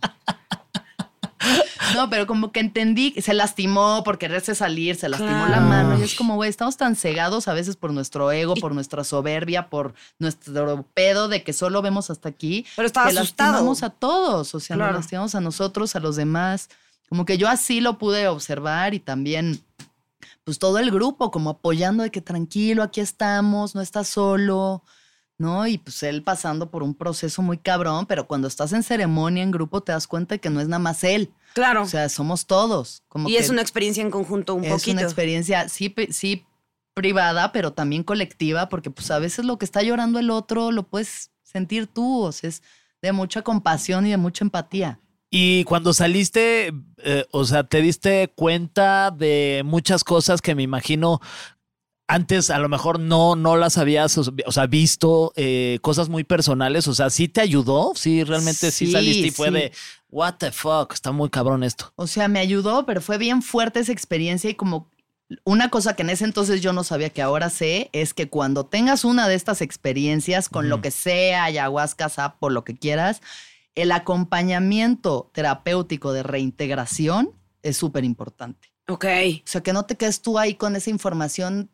[2.00, 5.98] No, pero como que entendí, se lastimó por quererse salir, se lastimó la mano.
[5.98, 9.68] Y es como, güey, estamos tan cegados a veces por nuestro ego, por nuestra soberbia,
[9.68, 12.64] por nuestro pedo de que solo vemos hasta aquí.
[12.74, 13.52] Pero estaba que asustado.
[13.52, 14.92] lastimamos a todos, o sea, Claro.
[14.92, 16.70] nos lastimamos a nosotros, a los demás.
[17.10, 19.62] Como que yo así lo pude observar y también,
[20.44, 24.82] pues todo el grupo como apoyando de que tranquilo, aquí estamos, no estás solo,
[25.40, 25.66] ¿no?
[25.66, 29.50] Y pues él pasando por un proceso muy cabrón, pero cuando estás en ceremonia, en
[29.50, 31.82] grupo, te das cuenta de que no es nada más él, Claro.
[31.82, 33.02] o sea, somos todos.
[33.08, 34.92] Como y que es una experiencia en conjunto un es poquito.
[34.92, 36.44] una experiencia, sí, sí
[36.94, 40.82] privada, pero también colectiva, porque pues a veces lo que está llorando el otro lo
[40.82, 42.62] puedes sentir tú, o sea, es
[43.00, 45.00] de mucha compasión y de mucha empatía.
[45.30, 51.20] Y cuando saliste, eh, o sea, te diste cuenta de muchas cosas que me imagino
[52.10, 56.88] antes a lo mejor no, no las habías, o sea, visto, eh, cosas muy personales.
[56.88, 57.92] O sea, ¿sí te ayudó?
[57.94, 59.54] Sí, realmente sí, Sí, saliste y fue sí.
[59.54, 59.72] de,
[60.10, 61.92] what the fuck, está muy cabrón esto.
[61.94, 64.90] O sea, me ayudó, pero fue bien fuerte esa experiencia y como
[65.44, 68.66] una cosa que en ese entonces yo no sabía que ahora sé es que cuando
[68.66, 73.22] tengas una de estas experiencias con lo que sea, ayahuasca, sapo, lo que quieras,
[73.76, 77.30] el acompañamiento terapéutico de reintegración
[77.62, 78.72] es súper importante.
[78.88, 79.04] Ok.
[79.04, 81.70] O sea, que no te quedes tú ahí con esa información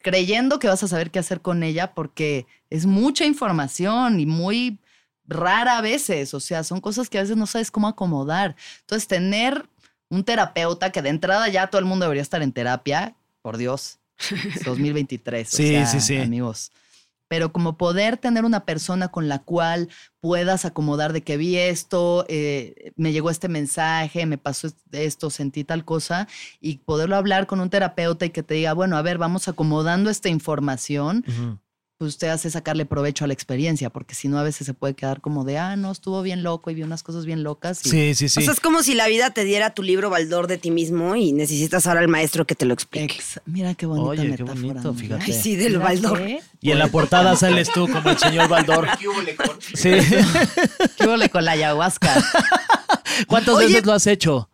[0.00, 4.78] creyendo que vas a saber qué hacer con ella porque es mucha información y muy
[5.26, 6.32] rara a veces.
[6.34, 8.56] O sea, son cosas que a veces no sabes cómo acomodar.
[8.80, 9.68] Entonces, tener
[10.08, 13.98] un terapeuta que de entrada ya todo el mundo debería estar en terapia, por Dios,
[14.54, 15.52] es 2023.
[15.52, 16.16] o Sí, sea, sí, sí.
[16.16, 16.72] Amigos.
[17.34, 19.88] Pero como poder tener una persona con la cual
[20.20, 25.64] puedas acomodar de que vi esto, eh, me llegó este mensaje, me pasó esto, sentí
[25.64, 26.28] tal cosa,
[26.60, 30.10] y poderlo hablar con un terapeuta y que te diga, bueno, a ver, vamos acomodando
[30.10, 31.24] esta información,
[31.96, 34.94] pues te hace sacarle provecho a la experiencia, porque si no a veces se puede
[34.94, 37.86] quedar como de, ah, no, estuvo bien loco y vi unas cosas bien locas.
[37.86, 38.40] y- Sí, sí, sí.
[38.40, 41.14] O sea, es como si la vida te diera tu libro Baldor de ti mismo
[41.14, 43.04] y necesitas ahora al maestro que te lo explique.
[43.14, 44.54] Ex- mira qué bonita Oye, qué metáfora.
[44.54, 44.94] bonito, ¿no?
[44.94, 45.24] fíjate.
[45.24, 46.18] Ay, sí, del Baldor.
[46.18, 48.88] qué- y en la portada sales tú como el señor Baldor.
[49.74, 49.90] Sí.
[50.98, 52.12] ¿Qué huele con la ayahuasca?
[53.28, 53.66] ¿Cuántas Oye.
[53.68, 54.50] veces lo has hecho?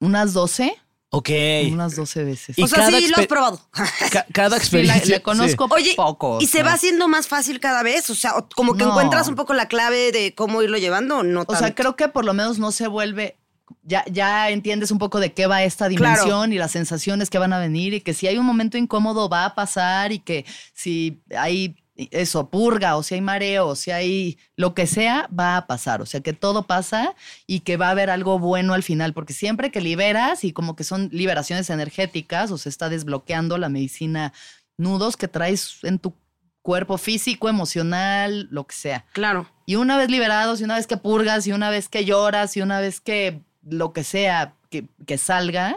[0.00, 0.74] ¿Unas 12?
[1.16, 1.30] Ok.
[1.72, 2.56] Unas 12 veces.
[2.58, 3.60] O sea, sí, lo has probado.
[4.12, 5.16] Ca- cada Sí, la, experiencia.
[5.16, 6.38] la conozco Oye, poco.
[6.40, 8.10] ¿y se va haciendo más fácil cada vez?
[8.10, 8.90] O sea, como que No.
[8.90, 12.08] encuentras un poco la clave de cómo irlo llevando o no O sea, creo que
[12.08, 13.36] por lo menos no se vuelve.
[13.82, 15.94] Ya, ya entiendes un poco de qué va esta Claro.
[16.22, 19.28] dimensión y las sensaciones que van a venir y que si hay un momento incómodo
[19.28, 23.90] va a pasar y que si hay eso, purga o si hay mareo o si
[23.90, 26.02] hay lo que sea, va a pasar.
[26.02, 27.14] O sea, que todo pasa
[27.46, 30.74] y que va a haber algo bueno al final, porque siempre que liberas y como
[30.76, 34.32] que son liberaciones energéticas o se está desbloqueando la medicina,
[34.76, 36.14] nudos que traes en tu
[36.62, 39.04] cuerpo físico, emocional, lo que sea.
[39.12, 39.46] Claro.
[39.66, 42.62] Y una vez liberados, y una vez que purgas, y una vez que lloras, y
[42.62, 45.76] una vez que lo que sea que, que salga,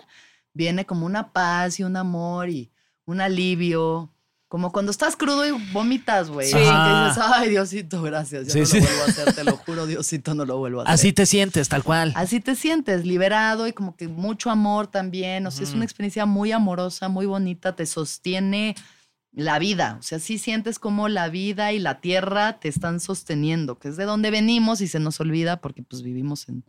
[0.54, 2.72] viene como una paz y un amor y
[3.06, 4.10] un alivio.
[4.48, 6.48] Como cuando estás crudo y vomitas, güey.
[6.48, 6.54] Sí.
[6.54, 8.48] Que dices, ay, Diosito, gracias.
[8.48, 8.80] Ya Sí, no sí.
[8.80, 10.94] lo vuelvo a hacer, te lo juro, Diosito, no lo vuelvo a hacer.
[10.94, 12.14] Así te sientes, tal cual.
[12.16, 15.46] Así te sientes, liberado y como que mucho amor también.
[15.48, 18.76] O sea, es una experiencia muy amorosa, muy bonita, te sostiene
[19.38, 19.98] la vida.
[20.00, 23.96] O sea, sí sientes como la vida y la tierra te están sosteniendo, que es
[23.98, 26.64] de donde venimos y se nos olvida porque pues vivimos en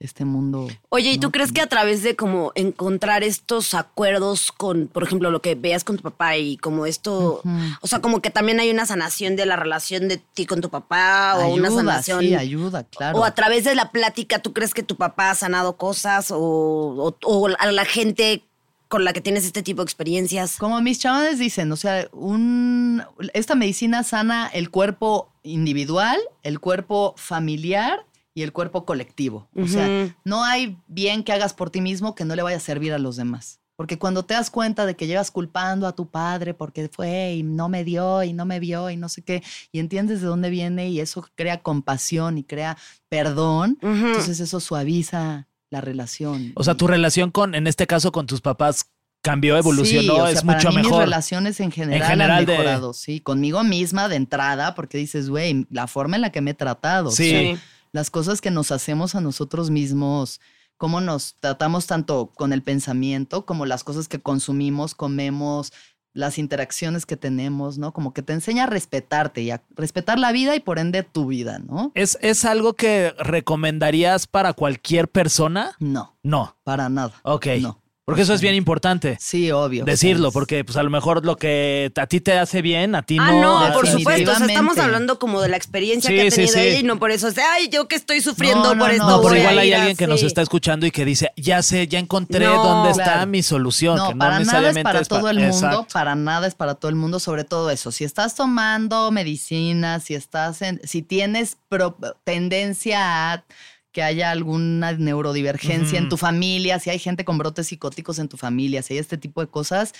[0.00, 0.68] este mundo.
[0.90, 5.30] Oye, ¿y tú crees que a través de como encontrar estos acuerdos con, por ejemplo,
[5.30, 7.42] lo que veas con tu papá y como esto,
[7.80, 10.70] o sea, como que también hay una sanación de la relación de ti con tu
[10.70, 12.20] papá o una sanación?
[12.20, 13.18] sí, ayuda, claro.
[13.18, 16.38] O a través de la plática, ¿tú crees que tu papá ha sanado cosas o,
[16.38, 18.44] o- o a la gente
[18.88, 20.56] con la que tienes este tipo de experiencias?
[20.56, 23.02] Como mis chamanes dicen, o sea, un,
[23.34, 29.48] esta medicina sana el cuerpo individual, el cuerpo familiar y el cuerpo colectivo.
[29.56, 32.60] O sea, no hay bien que hagas por ti mismo que no le vaya a
[32.60, 33.60] servir a los demás.
[33.74, 37.42] Porque cuando te das cuenta de que llevas culpando a tu padre porque fue y
[37.42, 40.50] no me dio y no me vio y no sé qué, y entiendes de dónde
[40.50, 42.76] viene y eso crea compasión y crea
[43.08, 46.52] perdón, entonces eso suaviza la relación.
[46.54, 48.86] O sea, tu relación con, en este caso, con tus papás
[49.22, 51.00] cambió, evolucionó, Sí, o sea, es para mucho mí Mis mejor.
[51.04, 55.66] relaciones en general, general han de- mejorado, sí, conmigo misma de entrada, porque dices, güey,
[55.70, 57.30] la forma en la que me he tratado, o Sí.
[57.30, 57.60] sea, Sí.
[57.92, 60.40] las cosas que nos hacemos a nosotros mismos,
[60.76, 65.72] cómo nos tratamos tanto con el pensamiento como las cosas que consumimos, comemos,
[66.18, 67.92] las interacciones que tenemos, ¿no?
[67.92, 71.26] Como que te enseña a respetarte y a respetar la vida y por ende tu
[71.26, 71.92] vida, ¿no?
[71.94, 75.76] ¿Es, ¿Es algo que recomendarías para cualquier persona?
[75.78, 76.56] No, No.
[76.64, 77.12] para nada.
[77.22, 77.46] Ok.
[77.60, 77.80] No.
[78.08, 79.18] Porque eso es bien importante.
[79.20, 79.84] Sí, obvio.
[79.84, 83.18] Decirlo, porque pues a lo mejor lo que a ti te hace bien, a ti
[83.20, 83.42] Ah, no.
[83.42, 84.32] no, a- por supuesto.
[84.32, 86.58] O sea, estamos hablando como de la experiencia Sí, que ha tenido sí.
[86.58, 88.88] ella y no por eso, o sea, ay, yo que estoy sufriendo No, no, por
[88.88, 88.94] no.
[88.94, 89.06] esto.
[89.08, 91.86] No, pero igual hay ir alguien que nos está escuchando y que dice, ya sé,
[91.86, 93.26] ya encontré No, dónde está claro.
[93.26, 93.96] mi solución.
[93.98, 95.86] No, que no para nada es para es pa- todo el mundo, Exacto.
[95.92, 97.92] para nada es para todo el mundo, sobre todo eso.
[97.92, 103.44] Si estás tomando medicina, si estás en, si tienes pro- tendencia a
[103.92, 108.36] que haya alguna neurodivergencia en tu familia, si hay gente con brotes psicóticos en tu
[108.36, 109.94] familia, si hay este tipo de cosas,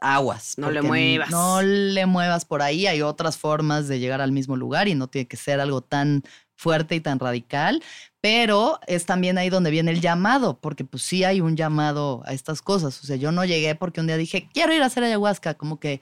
[0.00, 0.54] aguas.
[0.56, 1.30] No le muevas.
[1.30, 5.08] No le muevas por ahí, hay otras formas de llegar al mismo lugar y no
[5.08, 6.22] tiene que ser algo tan
[6.56, 7.82] fuerte y tan radical,
[8.20, 12.32] pero es también ahí donde viene el llamado, porque pues sí hay un llamado a
[12.32, 13.02] estas cosas.
[13.02, 15.80] O sea, yo no llegué porque un día dije, quiero ir a hacer ayahuasca, como
[15.80, 16.00] que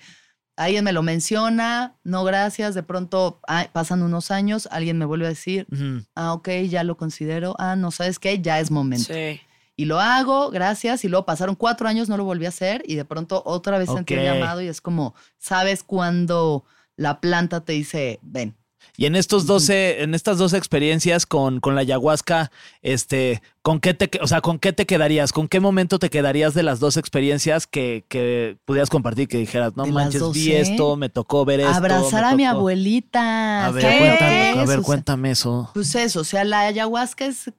[0.56, 5.26] alguien me lo menciona, no gracias, de pronto ah, pasan unos años, alguien me vuelve
[5.26, 5.66] a decir,
[6.14, 9.12] ah, ok, ya lo considero, ah, no sabes qué, ya es momento.
[9.12, 9.40] Sí.
[9.74, 12.94] Y lo hago, gracias, y luego pasaron cuatro años, no lo volví a hacer, y
[12.94, 14.26] de pronto otra vez sentí el Ok.
[14.26, 16.64] llamado y es como, ¿sabes cuando
[16.96, 18.54] la planta te dice, ven?
[18.96, 22.50] Y en estos 12, en estas dos experiencias con, con la ayahuasca,
[22.82, 25.32] este, ¿con qué te, o sea, con qué te quedarías?
[25.32, 29.28] ¿Con qué momento te quedarías de las dos experiencias que, que pudieras compartir?
[29.28, 31.72] Que dijeras, no manches, vi 12, esto, me tocó ver esto.
[31.72, 32.58] Abrazar a mi tocó".
[32.58, 33.66] abuelita.
[33.66, 35.70] A ver, ¿sabes cuéntame, a ver, O sea, cuéntame eso.
[35.72, 37.50] Pues eso, o sea, la ayahuasca es,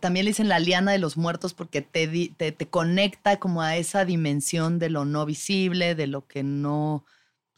[0.00, 3.76] también le dicen la liana de los muertos porque te, te, te conecta como a
[3.76, 7.04] esa dimensión de lo no visible, de lo que no,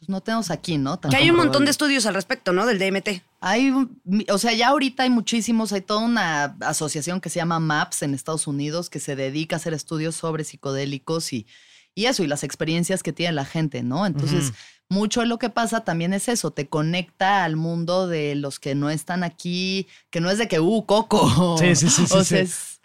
[0.07, 0.99] pues no tenemos aquí, ¿no?
[0.99, 2.65] Tan Que hay un montón de estudios al respecto, ¿no?
[2.65, 3.23] Del DMT.
[3.41, 3.73] Hay,
[4.29, 8.15] o sea, ya ahorita hay muchísimos, hay toda una asociación que se llama MAPS en
[8.15, 11.47] Estados Unidos que se dedica a hacer estudios sobre psicodélicos y,
[11.95, 14.07] y eso, y las experiencias que tiene la gente, ¿no?
[14.07, 14.53] Entonces,
[14.89, 18.77] mucho de lo que pasa también es eso, te conecta al mundo de los que
[18.77, 21.57] no están aquí, que no es de que, uh, coco.
[21.59, 22.25] Sí, sí, sí, sí, O sí.
[22.27, 22.76] sea, es,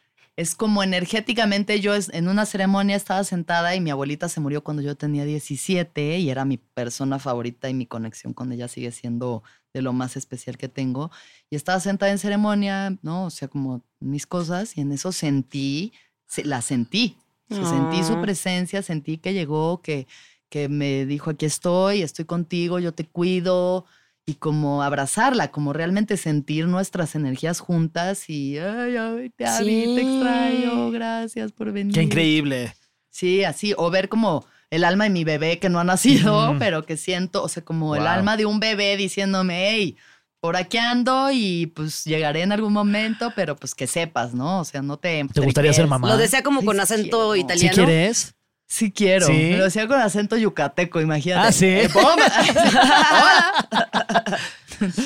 [0.41, 4.63] es como energéticamente, yo es- en una ceremonia estaba sentada y mi abuelita se murió
[4.63, 8.91] cuando yo tenía 17 y era mi persona favorita y mi conexión con ella sigue
[8.91, 11.11] siendo de lo más especial que tengo.
[11.49, 13.25] Y estaba sentada en ceremonia, ¿no?
[13.25, 15.93] O sea, como mis cosas y en eso sentí,
[16.27, 17.17] se- la sentí.
[17.49, 18.21] O sea, Sentí su Ah.
[18.21, 20.07] presencia, sentí que llegó, que,
[20.49, 23.85] que me dijo, aquí estoy, estoy contigo, yo te cuido.
[24.31, 29.99] Y como abrazarla, como realmente sentir nuestras energías juntas y, ay, ay, te Sí.
[29.99, 31.93] extraño, gracias por venir.
[31.93, 32.73] Qué increíble.
[33.09, 36.85] Sí, así, o ver como el alma de mi bebé que no ha nacido, pero
[36.85, 39.97] que siento, o sea, como el alma de un bebé diciéndome, hey,
[40.39, 44.61] por aquí ando y pues llegaré en algún momento, pero pues que sepas, ¿no?
[44.61, 45.25] O sea, no te...
[45.33, 46.07] ¿Te gustaría ser mamá?
[46.07, 47.33] Lo decía como con acento quiero.
[47.33, 47.73] ¿Sí italiano.
[47.85, 48.33] quieres?
[48.71, 49.27] Sí quiero.
[49.27, 49.33] ¿Sí?
[49.33, 51.45] Me lo decía con acento yucateco, imagínate.
[51.45, 51.65] Ah, ¿sí?
[51.65, 51.89] Eh.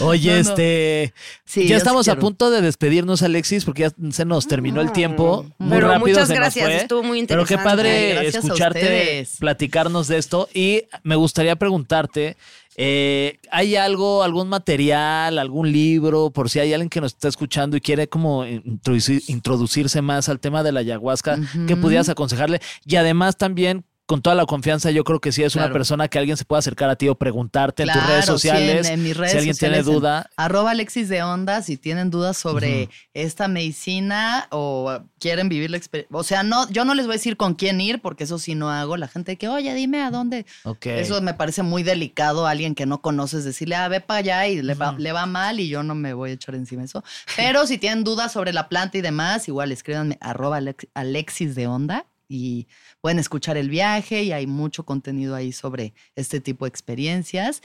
[0.02, 0.50] Oye, No, no.
[0.50, 1.14] este.
[1.46, 4.92] Sí, ya sí estamos a punto de despedirnos, Alexis, porque ya se nos terminó el
[4.92, 5.48] tiempo.
[5.58, 6.76] Muy Pero rápido muchas se nos gracias, fue.
[6.78, 7.84] estuvo muy Pero qué interesante.
[7.84, 10.48] padre escucharte platicarnos de esto.
[10.54, 12.38] Y me gustaría preguntarte,
[12.78, 17.78] Eh, ¿Hay algo, algún material, algún libro, por si hay alguien que nos está escuchando
[17.78, 22.60] y quiere como introducir- introducirse más al tema de la ayahuasca, que pudieras aconsejarle?
[22.86, 26.20] Y además también, con toda la confianza, yo creo que sí es una persona que
[26.20, 28.90] alguien se puede acercar a ti o preguntarte en tus redes sí, en- sociales.
[28.90, 30.30] en mis redes si alguien sociales, tiene en duda.
[30.38, 36.16] Arroba Alexis de Onda, si tienen dudas sobre esta medicina o quieren vivir la experiencia.
[36.16, 38.54] O sea, no, yo no les voy a decir con quién ir, porque eso sí
[38.56, 38.96] no hago.
[38.98, 40.46] La gente que, oye, dime a dónde.
[40.64, 40.86] Ok.
[40.86, 44.48] Eso me parece muy delicado a alguien que no conoces decirle, ah, ve para allá
[44.48, 47.04] y le va, le va mal y yo no me voy a echar encima eso.
[47.36, 51.68] Pero si tienen dudas sobre la planta y demás, igual escríbanme arroba Alex- Alexis de
[51.68, 52.68] Onda y
[53.02, 57.62] pueden escuchar el viaje y hay mucho contenido ahí sobre este tipo de experiencias.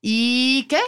[0.00, 0.80] ¿Y qué?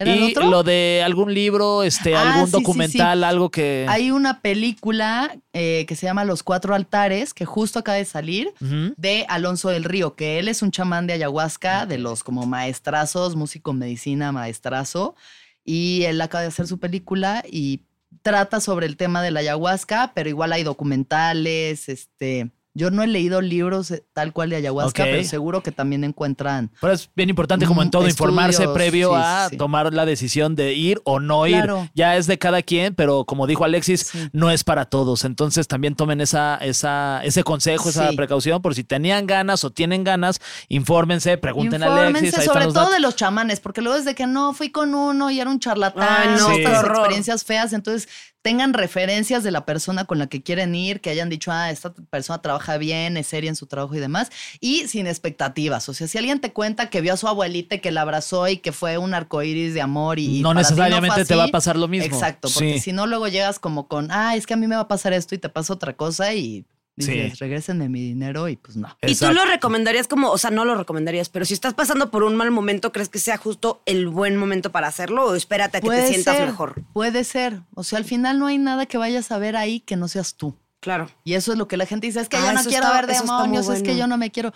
[0.00, 0.48] ¿Era el y otro?
[0.48, 2.62] lo de algún libro, este, Ah, algún sí, sí, sí.
[2.62, 3.84] documental, algo que.
[3.88, 8.52] Hay una película eh, que se llama Los Cuatro Altares, que justo acaba de salir,
[8.60, 13.34] de Alonso del Río, que él es un chamán de ayahuasca, de los como maestrazos,
[13.34, 15.16] músico en medicina, maestrazo,
[15.64, 17.80] y él acaba de hacer su película y
[18.22, 22.50] trata sobre el tema de la ayahuasca, pero igual hay documentales, este...
[22.78, 26.70] Yo no he leído libros eh, tal cual de ayahuasca, pero seguro que también encuentran.
[26.80, 29.56] Pero es bien importante, como en Mm, todo, informarse previo sí, a sí.
[29.56, 31.56] tomar la decisión de ir o no ir.
[31.56, 31.88] Claro.
[31.94, 34.28] Ya es de cada quien, pero como dijo Alexis, Sí.
[34.32, 35.24] no es para todos.
[35.24, 38.16] Entonces también tomen esa, esa, ese consejo, esa Sí.
[38.16, 42.38] precaución, por si tenían ganas o tienen ganas, infórmense, pregunten a Alexis.
[42.38, 42.92] Ahí sobre todo datos.
[42.92, 46.06] de los chamanes, porque luego desde que no fui con uno y era un charlatán,
[46.08, 48.08] Ay, no, estas experiencias feas, entonces
[48.40, 51.92] tengan referencias de la persona con la que quieren ir, que hayan dicho, ah, esta
[51.92, 55.88] persona trabaja bien, es seria en su trabajo y demás, y sin expectativas.
[55.88, 58.48] O sea, si alguien te cuenta que vio a su abuelita y que la abrazó
[58.48, 61.88] y que fue un arcoíris de amor y, No necesariamente te va a pasar lo
[61.88, 62.06] mismo.
[62.06, 62.80] Exacto, porque Sí.
[62.80, 65.12] si no luego llegas como con, ah, es que a mí me va a pasar
[65.12, 66.64] esto y te pasa otra cosa y
[66.96, 67.38] dices, Sí.
[67.38, 68.88] regrésenme mi dinero y pues no.
[69.02, 72.24] ¿Y tú lo recomendarías como, o sea, no lo recomendarías, pero si estás pasando por
[72.24, 75.80] un mal momento, ¿crees que sea justo el buen momento para hacerlo o espérate a
[75.80, 76.82] que te sientas ser, mejor?
[76.92, 77.60] Puede ser.
[77.74, 80.34] O sea, al final no hay nada que vayas a ver ahí que no seas
[80.34, 80.56] tú.
[80.80, 81.08] Claro.
[81.24, 82.92] Y eso es lo que la gente dice, es que Ah, yo no quiero está-
[83.02, 83.98] ver demonios, es que bueno.
[84.00, 84.52] yo no me quiero.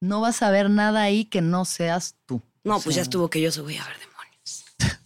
[0.00, 2.42] No vas a ver nada ahí que no seas tú.
[2.64, 4.09] No, O pues ya estuvo que yo se voy a ver demonios.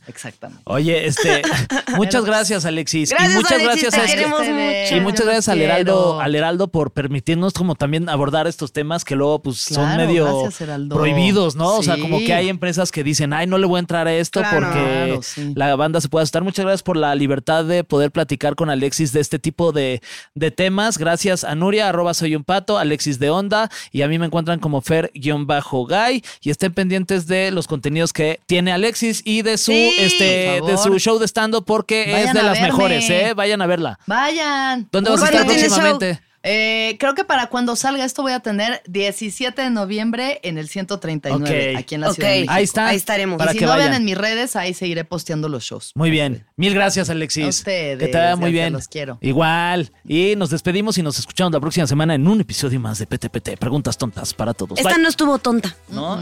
[0.07, 0.62] Exactamente.
[0.66, 1.42] Oye, este,
[1.96, 3.11] muchas gracias, Alexis.
[3.11, 4.96] Gracias, y muchas Alexis, gracias te a este- queremos mucho.
[4.96, 9.05] Y muchas Yo gracias al Heraldo, al Heraldo por permitirnos como también abordar estos temas
[9.05, 11.76] que luego pues son medio gracias, prohibidos, ¿no?
[11.76, 14.14] O sea, como que hay empresas que dicen, ay, no le voy a entrar a
[14.14, 14.61] esto Claro.
[14.61, 15.52] porque Claro, sí.
[15.55, 16.42] la banda se puede asustar.
[16.44, 20.02] Muchas gracias por la libertad de poder platicar con Alexis de este tipo de,
[20.34, 20.98] de temas.
[20.98, 24.59] Gracias a Nuria, arroba soy un pato, Alexis de Onda, y a mí me encuentran
[24.61, 26.22] como Fer-Guy.
[26.42, 30.76] Y estén pendientes de los contenidos que tiene Alexis y de su, Sí, este, de
[30.78, 32.68] su show de stand-up porque es de a las verme.
[32.68, 33.32] mejores, ¿eh?
[33.34, 33.99] Vayan a verla.
[34.07, 34.88] Vayan.
[34.90, 35.68] ¿Dónde vas a ¿Cuándo estar show?
[35.68, 36.22] próximamente?
[36.47, 40.68] Eh, creo que para cuando salga esto voy a tener 17 de noviembre en el
[40.68, 41.78] 139, Ok.
[41.78, 42.12] aquí en la.
[42.12, 42.53] Ciudad de México.
[42.53, 42.86] Ahí está.
[42.88, 43.38] Ahí estaremos.
[43.38, 43.86] Para y si que no vayan.
[43.92, 45.92] ven en mis redes, ahí seguiré posteando los shows.
[45.95, 46.45] Muy bien.
[46.57, 47.45] Mil gracias, Alexis.
[47.47, 48.74] A ustedes, Que te vaya muy bien.
[48.74, 49.16] los quiero.
[49.22, 49.90] Igual.
[50.07, 53.57] Y nos despedimos y nos escuchamos la próxima semana en un episodio más de PTPT.
[53.59, 54.78] Preguntas tontas para todos.
[54.78, 55.03] Esta Bye.
[55.03, 55.74] no estuvo tonta.
[55.88, 56.20] ¿No?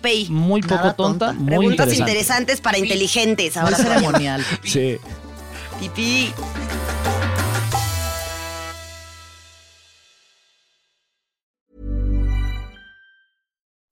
[0.00, 0.26] Pei.
[0.30, 1.32] Muy poco Nada tonta, tonta.
[1.38, 2.10] muy Preguntas interesante.
[2.12, 3.56] interesantes para inteligentes.
[3.58, 4.42] Ahora ceremonial.
[4.64, 4.96] Sí.
[5.78, 6.32] Pipí.